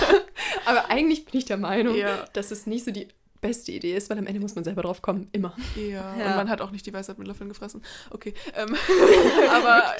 [0.64, 1.96] Aber eigentlich bin ich der Meinung,
[2.32, 3.08] dass es nicht so die
[3.42, 5.54] beste Idee ist, weil am Ende muss man selber drauf kommen, immer.
[5.76, 6.30] Ja, ja.
[6.30, 7.82] und man hat auch nicht die Weisheit mit Löffeln gefressen.
[8.08, 8.74] Okay, ähm,
[9.50, 9.94] aber,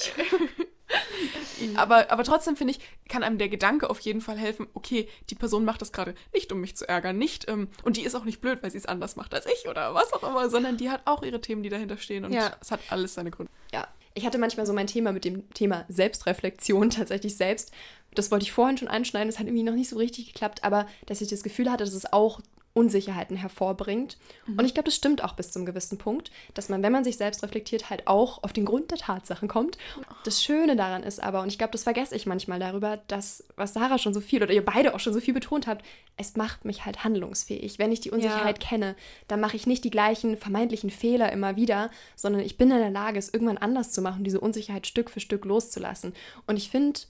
[1.77, 2.81] aber, aber trotzdem finde ich,
[3.11, 6.51] kann einem der Gedanke auf jeden Fall helfen, okay, die Person macht das gerade nicht,
[6.53, 8.87] um mich zu ärgern, nicht, ähm, und die ist auch nicht blöd, weil sie es
[8.87, 11.69] anders macht als ich oder was auch immer, sondern die hat auch ihre Themen, die
[11.69, 12.57] dahinter stehen und ja.
[12.61, 13.53] es hat alles seine Gründe.
[13.73, 17.73] Ja, ich hatte manchmal so mein Thema mit dem Thema Selbstreflexion tatsächlich selbst.
[18.15, 20.87] Das wollte ich vorhin schon anschneiden, das hat irgendwie noch nicht so richtig geklappt, aber
[21.07, 22.41] dass ich das Gefühl hatte, dass es auch
[22.75, 24.17] Unsicherheiten hervorbringt.
[24.47, 24.59] Mhm.
[24.59, 27.17] Und ich glaube, das stimmt auch bis zum gewissen Punkt, dass man, wenn man sich
[27.17, 29.77] selbst reflektiert, halt auch auf den Grund der Tatsachen kommt.
[30.25, 33.75] Das Schöne daran ist aber, und ich glaube, das vergesse ich manchmal darüber, dass, was
[33.75, 35.85] Sarah schon so viel oder ihr beide auch schon so viel betont habt,
[36.17, 37.79] es macht mich halt handlungsfähig.
[37.79, 38.69] Wenn ich die Unsicherheit ja.
[38.69, 38.97] kenne,
[39.29, 42.91] dann mache ich nicht die gleichen vermeintlichen Fehler immer wieder, sondern ich bin in der
[42.91, 46.15] Lage, es irgendwann anders zu machen, diese Unsicherheit Stück für Stück loszulassen.
[46.47, 47.01] Und ich finde,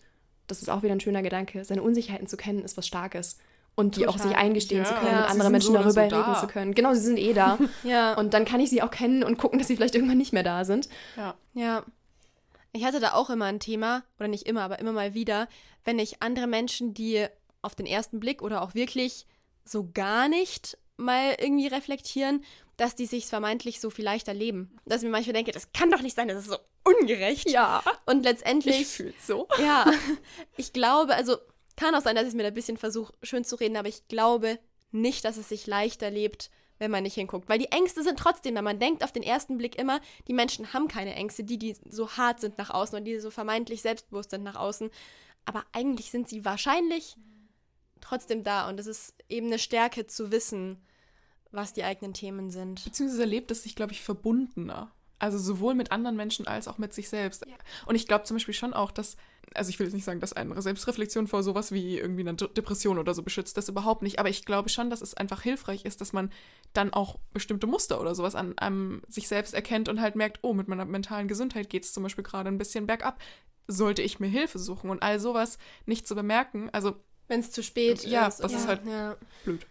[0.48, 3.38] das ist auch wieder ein schöner Gedanke, seine Unsicherheiten zu kennen, ist was Starkes
[3.74, 4.14] und die Total.
[4.14, 6.40] auch sich eingestehen ja, zu können, ja, andere Menschen so darüber so reden da.
[6.40, 6.74] zu können.
[6.74, 7.58] Genau, sie sind eh da.
[7.84, 8.14] ja.
[8.14, 10.42] Und dann kann ich sie auch kennen und gucken, dass sie vielleicht irgendwann nicht mehr
[10.42, 10.88] da sind.
[11.16, 11.34] Ja.
[11.54, 11.84] Ja.
[12.72, 15.48] Ich hatte da auch immer ein Thema, oder nicht immer, aber immer mal wieder,
[15.84, 17.26] wenn ich andere Menschen, die
[17.60, 19.26] auf den ersten Blick oder auch wirklich
[19.64, 22.44] so gar nicht mal irgendwie reflektieren,
[22.76, 24.76] dass die sich vermeintlich so viel leichter leben.
[24.84, 27.50] Dass ich mir manchmal denke, das kann doch nicht sein, das ist so ungerecht.
[27.50, 27.82] Ja.
[28.06, 28.82] Und letztendlich.
[28.82, 29.48] Ich fühle so.
[29.58, 29.86] Ja.
[30.56, 31.38] Ich glaube, also
[31.82, 34.06] kann auch sein, dass ich mir da ein bisschen versuche, schön zu reden, aber ich
[34.08, 34.58] glaube
[34.92, 37.48] nicht, dass es sich leichter lebt, wenn man nicht hinguckt.
[37.48, 38.62] Weil die Ängste sind trotzdem da.
[38.62, 42.10] Man denkt auf den ersten Blick immer, die Menschen haben keine Ängste, die, die so
[42.10, 44.90] hart sind nach außen und die so vermeintlich selbstbewusst sind nach außen.
[45.44, 47.16] Aber eigentlich sind sie wahrscheinlich
[48.00, 48.68] trotzdem da.
[48.68, 50.80] Und es ist eben eine Stärke zu wissen,
[51.50, 52.84] was die eigenen Themen sind.
[52.84, 54.92] Beziehungsweise erlebt es sich, glaube ich, verbundener.
[55.18, 57.44] Also sowohl mit anderen Menschen als auch mit sich selbst.
[57.46, 57.56] Ja.
[57.86, 59.16] Und ich glaube zum Beispiel schon auch, dass,
[59.54, 62.98] also ich will jetzt nicht sagen, dass eine Selbstreflexion vor sowas wie irgendwie eine Depression
[62.98, 64.18] oder so beschützt, das überhaupt nicht.
[64.18, 66.30] Aber ich glaube schon, dass es einfach hilfreich ist, dass man
[66.72, 70.54] dann auch bestimmte Muster oder sowas an einem sich selbst erkennt und halt merkt, oh,
[70.54, 73.20] mit meiner mentalen Gesundheit geht es zum Beispiel gerade ein bisschen bergab.
[73.68, 76.68] Sollte ich mir Hilfe suchen und all sowas nicht zu bemerken.
[76.72, 76.96] Also
[77.28, 78.40] wenn es zu spät ja, ist.
[78.40, 79.16] Das ja, das ist halt ja.
[79.44, 79.66] blöd.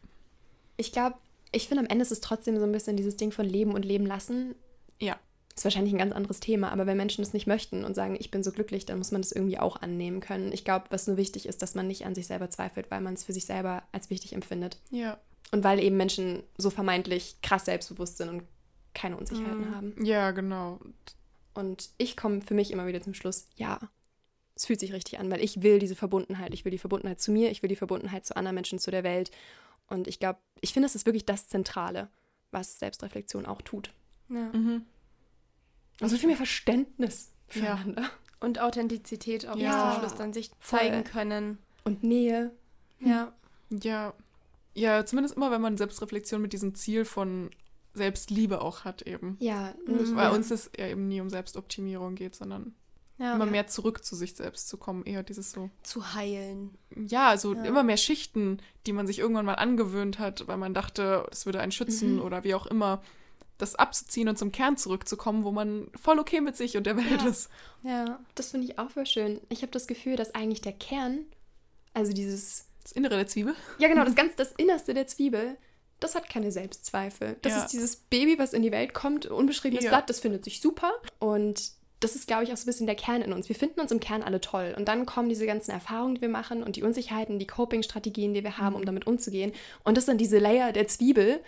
[0.77, 1.17] Ich glaube,
[1.51, 3.83] ich finde am Ende ist es trotzdem so ein bisschen dieses Ding von Leben und
[3.83, 4.55] Leben lassen.
[4.99, 5.19] Ja
[5.55, 8.31] ist wahrscheinlich ein ganz anderes Thema, aber wenn Menschen es nicht möchten und sagen, ich
[8.31, 10.51] bin so glücklich, dann muss man das irgendwie auch annehmen können.
[10.51, 13.13] Ich glaube, was nur wichtig ist, dass man nicht an sich selber zweifelt, weil man
[13.13, 14.79] es für sich selber als wichtig empfindet.
[14.89, 15.17] Ja.
[15.51, 18.43] Und weil eben Menschen so vermeintlich krass selbstbewusst sind und
[18.93, 19.75] keine Unsicherheiten mhm.
[19.75, 20.05] haben.
[20.05, 20.79] Ja, genau.
[21.53, 23.79] Und ich komme für mich immer wieder zum Schluss, ja,
[24.55, 26.53] es fühlt sich richtig an, weil ich will diese Verbundenheit.
[26.53, 29.03] Ich will die Verbundenheit zu mir, ich will die Verbundenheit zu anderen Menschen, zu der
[29.03, 29.31] Welt.
[29.87, 32.09] Und ich glaube, ich finde, es ist wirklich das Zentrale,
[32.51, 33.91] was Selbstreflexion auch tut.
[34.29, 34.51] Ja.
[34.53, 34.85] Mhm.
[36.01, 38.01] Also viel mehr Verständnis füreinander.
[38.01, 38.09] Ja.
[38.39, 39.93] Und Authentizität auch ja.
[39.93, 41.11] zum Schluss dann sich zeigen Voll.
[41.11, 41.57] können.
[41.83, 42.51] Und Nähe.
[42.99, 43.31] Ja.
[43.69, 44.13] Ja.
[44.73, 47.49] Ja, zumindest immer, wenn man Selbstreflexion mit diesem Ziel von
[47.93, 49.37] Selbstliebe auch hat eben.
[49.39, 49.73] Ja.
[49.85, 52.73] Nicht, Weil uns es ja eben nie um Selbstoptimierung geht, sondern
[53.17, 53.51] ja, immer ja.
[53.51, 55.69] mehr zurück zu sich selbst zu kommen, eher dieses so.
[55.83, 56.71] Zu heilen.
[56.95, 57.63] Ja, also ja.
[57.63, 61.59] immer mehr Schichten, die man sich irgendwann mal angewöhnt hat, weil man dachte, es würde
[61.59, 62.21] einen schützen mhm.
[62.21, 63.01] oder wie auch immer
[63.61, 67.21] das abzuziehen und zum Kern zurückzukommen, wo man voll okay mit sich und der Welt
[67.21, 67.27] ja.
[67.27, 67.49] ist.
[67.83, 69.39] Ja, das finde ich auch voll schön.
[69.49, 71.25] Ich habe das Gefühl, dass eigentlich der Kern,
[71.93, 72.65] also dieses.
[72.83, 73.53] Das Innere der Zwiebel?
[73.77, 75.55] Ja, genau, das ganz das Innerste der Zwiebel,
[75.99, 77.37] das hat keine Selbstzweifel.
[77.43, 77.59] Das ja.
[77.59, 79.91] ist dieses Baby, was in die Welt kommt, unbeschriebenes ja.
[79.91, 80.91] Blatt, das findet sich super.
[81.19, 83.47] Und das ist, glaube ich, auch so ein bisschen der Kern in uns.
[83.47, 84.73] Wir finden uns im Kern alle toll.
[84.75, 88.43] Und dann kommen diese ganzen Erfahrungen, die wir machen und die Unsicherheiten, die Coping-Strategien, die
[88.43, 88.85] wir haben, um mhm.
[88.85, 89.53] damit umzugehen.
[89.83, 91.39] Und das sind diese Layer der Zwiebel.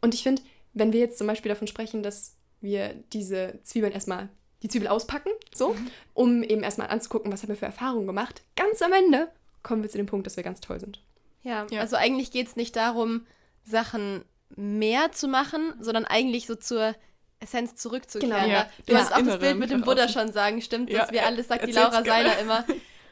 [0.00, 0.42] Und ich finde,
[0.76, 4.28] wenn wir jetzt zum Beispiel davon sprechen, dass wir diese Zwiebeln erstmal
[4.62, 5.90] die Zwiebel auspacken, so, mhm.
[6.12, 8.42] um eben erstmal anzugucken, was haben wir für Erfahrungen gemacht.
[8.56, 9.28] Ganz am Ende
[9.62, 11.02] kommen wir zu dem Punkt, dass wir ganz toll sind.
[11.42, 11.80] Ja, ja.
[11.80, 13.26] also eigentlich geht es nicht darum,
[13.64, 14.24] Sachen
[14.54, 16.94] mehr zu machen, sondern eigentlich so zur
[17.40, 18.34] Essenz zurückzukehren.
[18.34, 18.46] Genau.
[18.46, 21.12] Ja, du hast auch das Bild mit dem Buddha schon sagen, stimmt ja, das?
[21.12, 22.64] Wir alles sagt die Laura Seiler immer.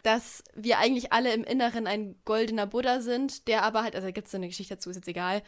[0.02, 4.10] dass wir eigentlich alle im Inneren ein goldener Buddha sind, der aber halt, also da
[4.10, 5.42] gibt es so eine Geschichte dazu, ist jetzt egal,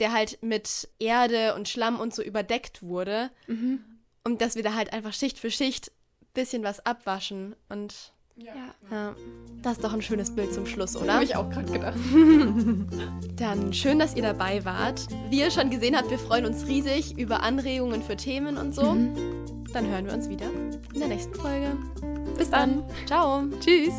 [0.00, 3.30] der halt mit Erde und Schlamm und so überdeckt wurde.
[3.46, 3.80] Mhm.
[4.24, 5.90] Und dass wir da halt einfach Schicht für Schicht
[6.20, 7.56] ein bisschen was abwaschen.
[7.68, 8.52] Und ja.
[8.90, 9.16] ja.
[9.62, 11.14] Das ist doch ein schönes Bild zum Schluss, oder?
[11.14, 11.96] Habe ich auch gerade gedacht.
[13.36, 15.08] Dann schön, dass ihr dabei wart.
[15.30, 18.92] Wie ihr schon gesehen habt, wir freuen uns riesig über Anregungen für Themen und so.
[18.92, 19.64] Mhm.
[19.72, 20.50] Dann hören wir uns wieder
[20.94, 21.76] in der nächsten Folge.
[22.36, 22.84] Bis dann.
[23.06, 23.44] Ciao.
[23.60, 23.94] Tschüss.